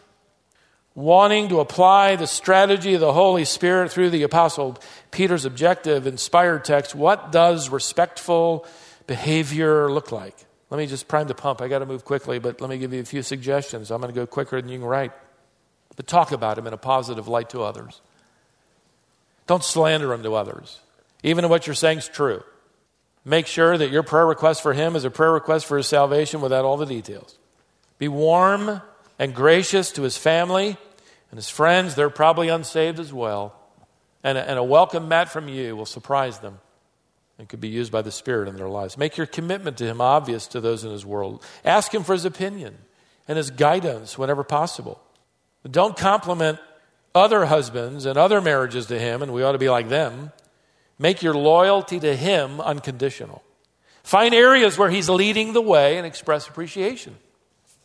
wanting 0.95 1.49
to 1.49 1.61
apply 1.61 2.17
the 2.17 2.27
strategy 2.27 2.93
of 2.95 3.01
the 3.01 3.15
Holy 3.15 3.47
Spirit 3.47 3.91
through 3.91 4.11
the 4.11 4.25
Apostle 4.25 4.77
Peter's 5.11 5.47
objective 5.47 6.07
inspired 6.07 6.65
text, 6.65 6.95
what 6.95 7.33
does 7.33 7.71
respectful 7.71 8.67
behavior 9.07 9.91
look 9.91 10.13
like? 10.13 10.37
Let 10.69 10.77
me 10.77 10.87
just 10.87 11.09
prime 11.09 11.29
the 11.29 11.35
pump. 11.35 11.63
I 11.63 11.69
got 11.69 11.79
to 11.79 11.87
move 11.87 12.05
quickly, 12.05 12.39
but 12.39 12.61
let 12.61 12.69
me 12.69 12.77
give 12.77 12.93
you 12.93 13.01
a 13.01 13.05
few 13.05 13.23
suggestions. 13.23 13.91
I'm 13.91 14.03
going 14.03 14.13
to 14.13 14.21
go 14.21 14.27
quicker 14.27 14.61
than 14.61 14.71
you 14.71 14.79
can 14.79 14.87
write. 14.87 15.13
But 15.97 16.07
talk 16.07 16.33
about 16.33 16.59
him 16.59 16.67
in 16.67 16.75
a 16.75 16.79
positive 16.79 17.27
light 17.27 17.49
to 17.51 17.63
others. 17.63 18.03
Don't 19.47 19.65
slander 19.65 20.13
him 20.13 20.23
to 20.25 20.35
others, 20.35 20.81
even 21.23 21.45
if 21.45 21.51
what 21.51 21.67
you're 21.67 21.75
saying 21.75 21.99
is 21.99 22.09
true. 22.09 22.43
Make 23.25 23.47
sure 23.47 23.79
that 23.79 23.91
your 23.91 24.03
prayer 24.03 24.27
request 24.27 24.63
for 24.63 24.75
him 24.75 24.95
is 24.95 25.05
a 25.05 25.11
prayer 25.11 25.33
request 25.33 25.67
for 25.67 25.79
his 25.79 25.87
salvation 25.87 26.41
without 26.43 26.65
all 26.65 26.77
the 26.77 26.85
details. 26.85 27.39
Be 27.99 28.09
warm 28.09 28.81
and 29.19 29.35
gracious 29.35 29.93
to 29.93 30.03
his 30.03 30.17
family 30.17 30.77
and 31.31 31.39
his 31.39 31.49
friends. 31.49 31.95
They're 31.95 32.11
probably 32.11 32.49
unsaved 32.49 33.01
as 33.01 33.13
well. 33.13 33.55
And 34.23 34.37
a, 34.37 34.49
and 34.49 34.59
a 34.59 34.65
welcome 34.65 35.09
mat 35.09 35.29
from 35.29 35.49
you 35.49 35.77
will 35.77 35.87
surprise 35.87 36.41
them 36.41 36.59
and 37.39 37.49
could 37.49 37.61
be 37.61 37.69
used 37.69 37.93
by 37.93 38.03
the 38.03 38.11
Spirit 38.11 38.49
in 38.49 38.57
their 38.57 38.69
lives. 38.69 38.97
Make 38.97 39.17
your 39.17 39.27
commitment 39.27 39.77
to 39.79 39.85
Him 39.85 40.01
obvious 40.01 40.47
to 40.49 40.61
those 40.61 40.85
in 40.85 40.91
His 40.91 41.05
world. 41.05 41.45
Ask 41.65 41.95
Him 41.95 42.03
for 42.03 42.15
His 42.15 42.25
opinion 42.25 42.77
and 43.29 43.37
His 43.37 43.51
guidance 43.51 44.17
whenever 44.19 44.43
possible. 44.43 45.01
Don't 45.71 45.97
compliment 45.97 46.59
other 47.15 47.47
husbands 47.47 48.07
and 48.07 48.17
other 48.19 48.41
marriages 48.41 48.87
to 48.87 48.99
Him, 48.99 49.23
and 49.23 49.33
we 49.33 49.43
ought 49.43 49.53
to 49.53 49.59
be 49.59 49.69
like 49.69 49.89
them. 49.89 50.33
Make 50.99 51.23
your 51.23 51.35
loyalty 51.35 52.01
to 52.01 52.17
Him 52.17 52.61
unconditional. 52.61 53.43
Find 54.03 54.35
areas 54.35 54.79
where 54.79 54.91
He's 54.91 55.09
leading 55.09 55.53
the 55.53 55.61
way 55.61 55.99
and 55.99 56.07
express 56.07 56.49
appreciation. 56.49 57.17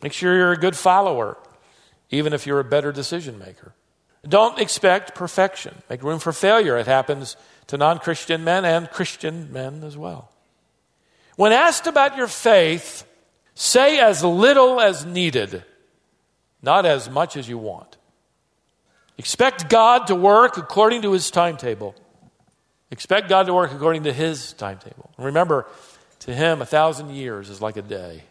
Make 0.02 0.12
sure 0.12 0.36
you're 0.36 0.52
a 0.52 0.56
good 0.56 0.76
follower, 0.76 1.38
even 2.10 2.32
if 2.32 2.46
you're 2.46 2.60
a 2.60 2.64
better 2.64 2.92
decision 2.92 3.38
maker. 3.38 3.74
Don't 4.28 4.58
expect 4.58 5.14
perfection. 5.14 5.82
Make 5.88 6.02
room 6.02 6.18
for 6.18 6.32
failure. 6.32 6.76
It 6.76 6.86
happens 6.86 7.36
to 7.68 7.76
non 7.76 7.98
Christian 7.98 8.44
men 8.44 8.64
and 8.64 8.90
Christian 8.90 9.52
men 9.52 9.82
as 9.84 9.96
well. 9.96 10.30
When 11.36 11.52
asked 11.52 11.86
about 11.86 12.16
your 12.16 12.28
faith, 12.28 13.04
say 13.54 13.98
as 13.98 14.22
little 14.22 14.80
as 14.80 15.04
needed, 15.04 15.64
not 16.62 16.86
as 16.86 17.10
much 17.10 17.36
as 17.36 17.48
you 17.48 17.58
want. 17.58 17.96
Expect 19.18 19.68
God 19.68 20.06
to 20.08 20.14
work 20.14 20.56
according 20.56 21.02
to 21.02 21.12
his 21.12 21.30
timetable. 21.30 21.94
Expect 22.90 23.28
God 23.28 23.46
to 23.46 23.54
work 23.54 23.72
according 23.72 24.04
to 24.04 24.12
his 24.12 24.52
timetable. 24.52 25.10
remember, 25.16 25.66
to 26.20 26.34
him, 26.34 26.62
a 26.62 26.66
thousand 26.66 27.10
years 27.10 27.50
is 27.50 27.60
like 27.60 27.76
a 27.76 27.82
day. 27.82 28.22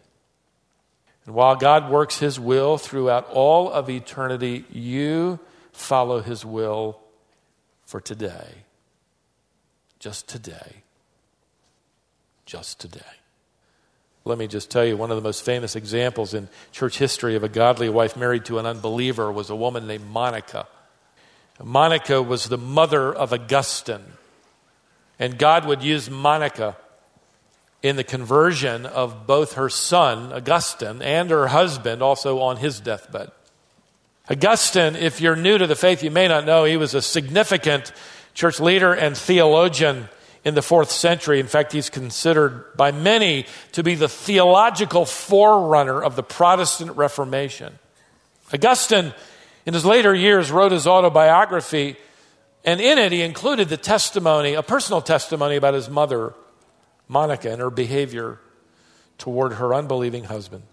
And 1.26 1.36
while 1.36 1.56
God 1.56 1.90
works 1.90 2.20
his 2.20 2.40
will 2.40 2.78
throughout 2.78 3.30
all 3.30 3.72
of 3.72 3.90
eternity, 3.90 4.66
you 4.72 5.40
follow 5.72 6.22
his 6.22 6.46
will 6.46 7.00
for 7.86 8.02
today. 8.02 8.66
Just 10.00 10.28
today. 10.28 10.84
Just 12.46 12.80
today. 12.80 13.02
Let 14.24 14.38
me 14.38 14.48
just 14.48 14.70
tell 14.70 14.86
you 14.86 14.98
one 14.98 15.10
of 15.10 15.16
the 15.16 15.24
most 15.24 15.44
famous 15.44 15.76
examples 15.76 16.34
in 16.34 16.48
church 16.72 16.98
history 16.98 17.36
of 17.36 17.44
a 17.44 17.50
godly 17.50 17.90
wife 17.90 18.16
married 18.16 18.46
to 18.46 18.60
an 18.60 18.66
unbeliever 18.66 19.32
was 19.32 19.50
a 19.50 19.56
woman 19.56 19.88
named 19.88 20.08
Monica. 20.08 20.68
Monica 21.64 22.22
was 22.22 22.46
the 22.46 22.58
mother 22.58 23.14
of 23.14 23.34
Augustine. 23.34 24.06
And 25.20 25.38
God 25.38 25.66
would 25.66 25.84
use 25.84 26.10
Monica 26.10 26.76
in 27.84 27.96
the 27.96 28.04
conversion 28.04 28.86
of 28.86 29.26
both 29.26 29.54
her 29.54 29.70
son, 29.70 30.32
Augustine, 30.32 31.02
and 31.02 31.30
her 31.30 31.48
husband, 31.48 32.02
also 32.02 32.40
on 32.40 32.58
his 32.58 32.80
deathbed. 32.80 33.32
Augustine, 34.30 34.96
if 34.96 35.20
you're 35.20 35.36
new 35.36 35.58
to 35.58 35.68
the 35.68 35.76
faith, 35.76 36.04
you 36.04 36.12
may 36.12 36.28
not 36.28 36.46
know, 36.46 36.64
he 36.64 36.78
was 36.78 36.94
a 36.94 37.02
significant 37.02 37.92
church 38.34 38.60
leader 38.60 38.94
and 38.94 39.18
theologian 39.18 40.10
in 40.46 40.54
the 40.54 40.62
fourth 40.62 40.92
century. 40.92 41.40
In 41.40 41.48
fact, 41.48 41.72
he's 41.72 41.90
considered 41.90 42.66
by 42.78 42.92
many 42.92 43.46
to 43.74 43.84
be 43.84 43.96
the 43.96 44.08
theological 44.08 45.06
forerunner 45.06 46.02
of 46.02 46.16
the 46.16 46.24
Protestant 46.24 46.96
Reformation. 46.96 47.78
Augustine, 48.54 49.14
in 49.66 49.74
his 49.74 49.86
later 49.86 50.14
years, 50.14 50.52
wrote 50.52 50.72
his 50.72 50.88
autobiography, 50.88 51.96
and 52.64 52.80
in 52.80 52.98
it, 52.98 53.12
he 53.12 53.22
included 53.22 53.70
the 53.70 53.78
testimony, 53.78 54.54
a 54.54 54.64
personal 54.64 55.02
testimony 55.02 55.56
about 55.56 55.74
his 55.74 55.90
mother, 55.90 56.34
Monica, 57.12 57.52
and 57.52 57.60
her 57.60 57.70
behavior 57.70 58.40
toward 59.18 59.54
her 59.54 59.74
unbelieving 59.74 60.24
husband. 60.24 60.64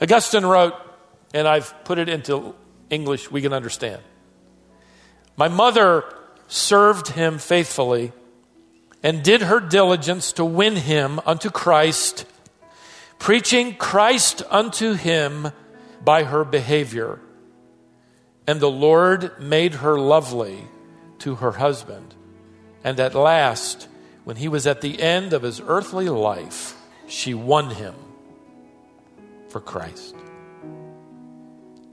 Augustine 0.00 0.46
wrote, 0.46 0.72
and 1.34 1.46
I've 1.46 1.74
put 1.84 1.98
it 1.98 2.08
into 2.08 2.54
English 2.88 3.30
we 3.30 3.42
can 3.42 3.52
understand. 3.52 4.00
My 5.36 5.48
mother 5.48 6.04
served 6.48 7.08
him 7.08 7.36
faithfully 7.36 8.12
and 9.02 9.22
did 9.22 9.42
her 9.42 9.60
diligence 9.60 10.32
to 10.32 10.44
win 10.44 10.74
him 10.74 11.20
unto 11.26 11.50
Christ, 11.50 12.24
preaching 13.18 13.74
Christ 13.74 14.42
unto 14.48 14.94
him 14.94 15.48
by 16.02 16.24
her 16.24 16.46
behavior. 16.46 17.20
And 18.46 18.58
the 18.58 18.70
Lord 18.70 19.38
made 19.38 19.74
her 19.74 19.98
lovely 19.98 20.64
to 21.18 21.34
her 21.36 21.52
husband. 21.52 22.14
And 22.82 22.98
at 22.98 23.14
last, 23.14 23.88
when 24.24 24.36
he 24.36 24.48
was 24.48 24.66
at 24.66 24.80
the 24.80 25.00
end 25.00 25.32
of 25.32 25.42
his 25.42 25.60
earthly 25.60 26.08
life, 26.08 26.76
she 27.06 27.34
won 27.34 27.70
him 27.70 27.94
for 29.48 29.60
Christ. 29.60 30.16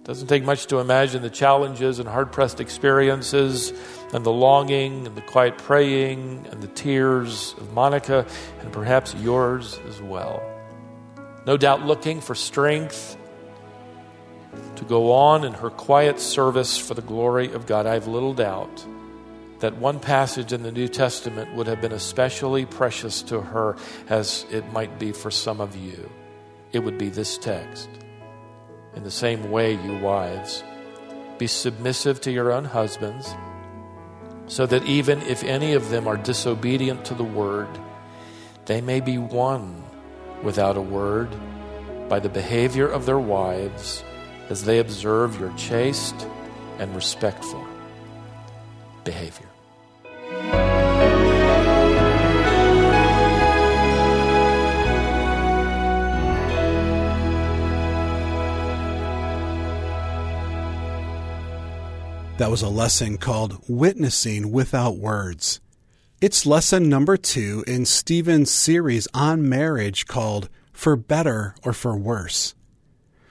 Doesn't 0.03 0.27
take 0.27 0.43
much 0.43 0.65
to 0.67 0.79
imagine 0.79 1.21
the 1.21 1.29
challenges 1.29 1.99
and 1.99 2.09
hard 2.09 2.31
pressed 2.31 2.59
experiences 2.59 3.71
and 4.13 4.25
the 4.25 4.31
longing 4.31 5.05
and 5.05 5.15
the 5.15 5.21
quiet 5.21 5.59
praying 5.59 6.47
and 6.49 6.61
the 6.61 6.67
tears 6.67 7.53
of 7.59 7.71
Monica 7.73 8.25
and 8.61 8.71
perhaps 8.71 9.13
yours 9.15 9.79
as 9.87 10.01
well. 10.01 10.41
No 11.45 11.55
doubt 11.55 11.85
looking 11.85 12.19
for 12.19 12.33
strength 12.33 13.15
to 14.75 14.83
go 14.85 15.11
on 15.11 15.43
in 15.43 15.53
her 15.53 15.69
quiet 15.69 16.19
service 16.19 16.77
for 16.77 16.93
the 16.95 17.01
glory 17.03 17.53
of 17.53 17.67
God. 17.67 17.85
I 17.85 17.93
have 17.93 18.07
little 18.07 18.33
doubt 18.33 18.85
that 19.61 19.77
one 19.77 19.99
passage 19.99 20.53
in 20.53 20.63
the 20.63 20.71
New 20.71 20.87
Testament 20.87 21.53
would 21.53 21.67
have 21.67 21.81
been 21.81 21.91
especially 21.91 22.65
precious 22.65 23.21
to 23.21 23.41
her 23.41 23.77
as 24.09 24.45
it 24.51 24.71
might 24.73 24.99
be 24.99 25.11
for 25.11 25.29
some 25.29 25.61
of 25.61 25.75
you. 25.75 26.09
It 26.71 26.79
would 26.79 26.97
be 26.97 27.09
this 27.09 27.37
text. 27.37 27.87
In 28.95 29.03
the 29.03 29.11
same 29.11 29.51
way, 29.51 29.73
you 29.73 29.97
wives, 29.99 30.63
be 31.37 31.45
submissive 31.45 32.19
to 32.21 32.31
your 32.31 32.51
own 32.51 32.65
husbands, 32.65 33.33
so 34.47 34.65
that 34.65 34.83
even 34.85 35.21
if 35.21 35.43
any 35.43 35.73
of 35.73 35.89
them 35.89 36.07
are 36.07 36.17
disobedient 36.17 37.05
to 37.05 37.13
the 37.13 37.23
word, 37.23 37.69
they 38.65 38.81
may 38.81 38.99
be 38.99 39.19
won 39.19 39.83
without 40.43 40.75
a 40.75 40.81
word 40.81 41.29
by 42.09 42.19
the 42.19 42.29
behavior 42.29 42.87
of 42.87 43.05
their 43.05 43.19
wives 43.19 44.03
as 44.49 44.65
they 44.65 44.79
observe 44.79 45.39
your 45.39 45.53
chaste 45.55 46.27
and 46.79 46.93
respectful 46.95 47.65
behavior. 49.03 49.50
That 62.41 62.49
was 62.49 62.63
a 62.63 62.69
lesson 62.69 63.19
called 63.19 63.61
Witnessing 63.69 64.51
Without 64.51 64.97
Words. 64.97 65.61
It's 66.21 66.47
lesson 66.47 66.89
number 66.89 67.15
two 67.15 67.63
in 67.67 67.85
Stephen's 67.85 68.49
series 68.49 69.07
on 69.13 69.47
marriage 69.47 70.07
called 70.07 70.49
For 70.73 70.95
Better 70.95 71.53
or 71.63 71.71
For 71.71 71.95
Worse. 71.95 72.55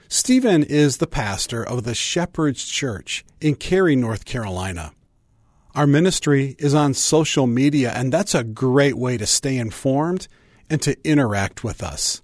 Stephen 0.07 0.63
is 0.63 0.95
the 0.95 1.07
pastor 1.07 1.61
of 1.61 1.83
the 1.83 1.93
Shepherd's 1.93 2.65
Church 2.65 3.25
in 3.41 3.55
Cary, 3.55 3.97
North 3.97 4.23
Carolina. 4.23 4.93
Our 5.75 5.87
ministry 5.87 6.55
is 6.57 6.73
on 6.73 6.93
social 6.93 7.47
media, 7.47 7.91
and 7.91 8.13
that's 8.13 8.33
a 8.33 8.45
great 8.45 8.95
way 8.95 9.17
to 9.17 9.25
stay 9.25 9.57
informed 9.57 10.29
and 10.69 10.81
to 10.83 10.95
interact 11.03 11.65
with 11.65 11.83
us. 11.83 12.21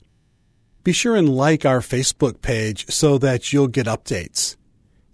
Be 0.86 0.94
sure 0.94 1.18
and 1.18 1.28
like 1.28 1.66
our 1.66 1.82
Facebook 1.82 2.42
page 2.42 2.90
so 2.90 3.18
that 3.18 3.52
you'll 3.52 3.68
get 3.68 3.88
updates. 3.88 4.56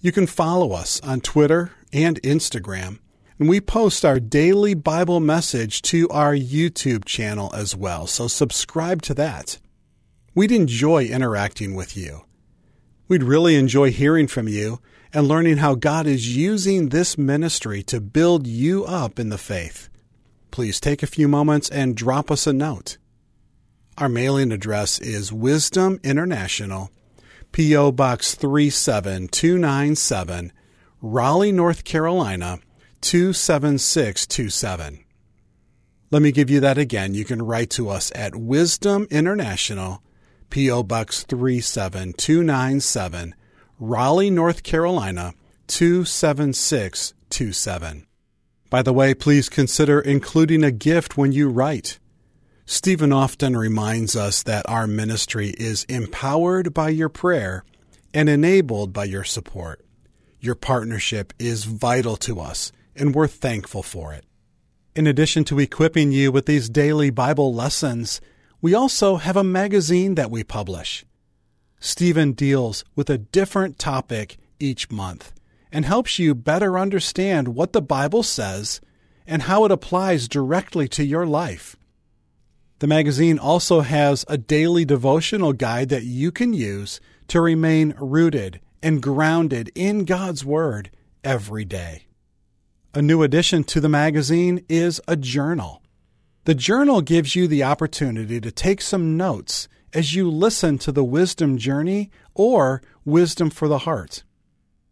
You 0.04 0.12
can 0.12 0.28
follow 0.28 0.74
us 0.74 1.00
on 1.00 1.22
Twitter 1.22 1.72
and 1.94 2.22
Instagram, 2.24 3.00
and 3.40 3.48
we 3.48 3.62
post 3.62 4.04
our 4.04 4.20
daily 4.20 4.74
Bible 4.74 5.22
message 5.22 5.82
to 5.84 6.10
our 6.10 6.36
YouTube 6.36 7.06
channel 7.06 7.50
as 7.56 7.74
well, 7.74 8.06
so 8.06 8.28
subscribe 8.28 9.02
to 9.04 9.14
that. 9.14 9.60
We'd 10.36 10.52
enjoy 10.52 11.06
interacting 11.06 11.74
with 11.74 11.96
you. 11.96 12.26
We'd 13.08 13.24
really 13.24 13.56
enjoy 13.56 13.92
hearing 13.92 14.28
from 14.28 14.50
you 14.50 14.82
and 15.14 15.26
learning 15.26 15.60
how 15.60 15.76
God 15.76 16.06
is 16.06 16.36
using 16.36 16.90
this 16.90 17.18
ministry 17.18 17.82
to 17.84 18.02
build 18.02 18.46
you 18.46 18.84
up 18.84 19.18
in 19.20 19.30
the 19.30 19.38
faith. 19.38 19.88
Please 20.52 20.82
take 20.82 21.02
a 21.02 21.08
few 21.08 21.30
moments 21.30 21.70
and 21.70 21.96
drop 21.96 22.30
us 22.30 22.46
a 22.46 22.52
note. 22.52 22.98
Our 23.98 24.10
mailing 24.10 24.52
address 24.52 25.00
is 25.00 25.32
Wisdom 25.32 26.02
International 26.04 26.92
P.O. 27.54 27.92
Box 27.92 28.36
37297, 28.36 30.52
Raleigh, 31.04 31.52
North 31.52 31.84
Carolina 31.84 32.58
27627. 33.02 35.04
Let 36.10 36.24
me 36.24 36.32
give 36.32 36.50
you 36.50 36.60
that 36.62 36.80
again. 36.80 37.14
You 37.14 37.26
can 37.26 37.44
write 37.44 37.70
to 37.72 37.90
us 37.90 38.12
at 38.16 38.36
Wisdom 38.36 39.06
International, 39.12 40.02
P.O. 40.50 40.82
Box 40.82 41.26
37297, 41.26 43.36
Raleigh, 43.80 44.32
North 44.32 44.64
Carolina 44.64 45.36
27627. 45.68 48.08
By 48.72 48.82
the 48.82 48.94
way, 48.94 49.14
please 49.14 49.48
consider 49.48 50.02
including 50.02 50.64
a 50.64 50.72
gift 50.72 51.18
when 51.18 51.32
you 51.32 51.50
write. 51.50 52.00
Stephen 52.66 53.12
often 53.12 53.58
reminds 53.58 54.16
us 54.16 54.42
that 54.44 54.68
our 54.70 54.88
ministry 54.88 55.50
is 55.58 55.84
empowered 55.86 56.74
by 56.74 56.88
your 56.90 57.10
prayer 57.10 57.66
and 58.14 58.30
enabled 58.30 58.94
by 58.94 59.04
your 59.04 59.24
support. 59.24 59.84
Your 60.40 60.56
partnership 60.56 61.34
is 61.38 61.66
vital 61.66 62.16
to 62.18 62.40
us, 62.40 62.72
and 62.96 63.14
we're 63.14 63.28
thankful 63.28 63.84
for 63.84 64.14
it. 64.14 64.26
In 64.96 65.08
addition 65.08 65.44
to 65.46 65.60
equipping 65.60 66.12
you 66.12 66.32
with 66.32 66.46
these 66.46 66.70
daily 66.70 67.10
Bible 67.10 67.54
lessons, 67.54 68.22
we 68.62 68.74
also 68.74 69.18
have 69.18 69.36
a 69.36 69.44
magazine 69.44 70.16
that 70.16 70.32
we 70.32 70.44
publish. 70.44 71.06
Stephen 71.82 72.32
deals 72.32 72.86
with 72.96 73.10
a 73.10 73.18
different 73.18 73.78
topic 73.78 74.38
each 74.58 74.90
month 74.90 75.34
and 75.70 75.84
helps 75.84 76.18
you 76.18 76.34
better 76.34 76.80
understand 76.80 77.50
what 77.50 77.74
the 77.74 77.82
Bible 77.82 78.24
says 78.24 78.80
and 79.28 79.44
how 79.44 79.66
it 79.66 79.72
applies 79.72 80.30
directly 80.30 80.88
to 80.88 81.04
your 81.04 81.26
life. 81.26 81.76
The 82.84 82.88
magazine 82.88 83.40
also 83.40 83.80
has 83.80 84.26
a 84.28 84.38
daily 84.38 84.84
devotional 84.84 85.54
guide 85.54 85.88
that 85.88 86.04
you 86.04 86.34
can 86.34 86.52
use 86.52 87.00
to 87.30 87.40
remain 87.40 87.96
rooted 87.98 88.60
and 88.82 89.02
grounded 89.02 89.72
in 89.74 90.04
God's 90.04 90.44
Word 90.44 90.92
every 91.24 91.64
day. 91.64 92.08
A 92.94 93.02
new 93.02 93.24
addition 93.24 93.64
to 93.64 93.80
the 93.80 93.88
magazine 93.88 94.66
is 94.68 95.00
a 95.08 95.16
journal. 95.16 95.82
The 96.44 96.56
journal 96.56 97.00
gives 97.00 97.38
you 97.38 97.48
the 97.48 97.64
opportunity 97.64 98.42
to 98.42 98.52
take 98.52 98.82
some 98.82 99.16
notes 99.16 99.70
as 99.94 100.14
you 100.14 100.30
listen 100.30 100.78
to 100.80 100.92
the 100.92 101.06
Wisdom 101.06 101.58
Journey 101.58 102.12
or 102.34 102.82
Wisdom 103.06 103.50
for 103.50 103.70
the 103.70 103.78
Heart. 103.88 104.26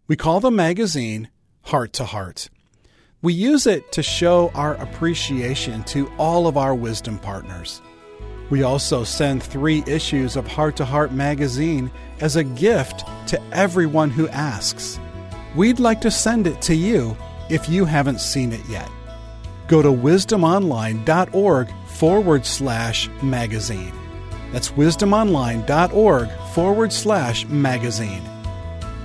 We 0.08 0.16
call 0.16 0.40
the 0.40 0.50
magazine 0.50 1.28
Heart 1.64 1.92
to 1.92 2.06
Heart. 2.06 2.50
We 3.24 3.34
use 3.34 3.68
it 3.68 3.92
to 3.92 4.02
show 4.02 4.50
our 4.56 4.74
appreciation 4.76 5.84
to 5.86 6.12
all 6.18 6.48
of 6.48 6.58
our 6.58 6.74
wisdom 6.74 7.20
partners. 7.20 7.80
We 8.50 8.64
also 8.64 9.04
send 9.04 9.44
three 9.44 9.84
issues 9.86 10.36
of 10.36 10.48
Heart 10.48 10.78
to 10.78 10.86
Heart 10.86 11.12
magazine 11.12 11.92
as 12.20 12.36
a 12.36 12.44
gift 12.44 13.06
to 13.28 13.42
everyone 13.52 14.10
who 14.10 14.28
asks. 14.30 15.00
We'd 15.56 15.80
like 15.80 16.02
to 16.02 16.10
send 16.10 16.48
it 16.48 16.64
to 16.64 16.76
you 16.76 17.16
if 17.50 17.70
you 17.70 17.86
haven't 17.86 18.22
seen 18.22 18.54
it 18.54 18.68
yet. 18.68 18.90
Go 19.68 19.84
to 19.84 19.90
wisdomonline.org 19.90 21.70
forward 21.86 22.46
slash 22.46 23.08
magazine. 23.22 23.94
That's 24.52 24.72
wisdomonline.org 24.72 26.30
forward 26.54 26.92
slash 26.92 27.46
magazine. 27.46 28.24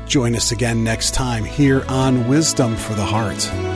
Join 0.07 0.35
us 0.35 0.53
again 0.53 0.83
next 0.83 1.13
time 1.13 1.45
here 1.45 1.85
on 1.89 2.27
Wisdom 2.29 2.77
for 2.77 2.95
the 2.95 3.05
Heart. 3.05 3.76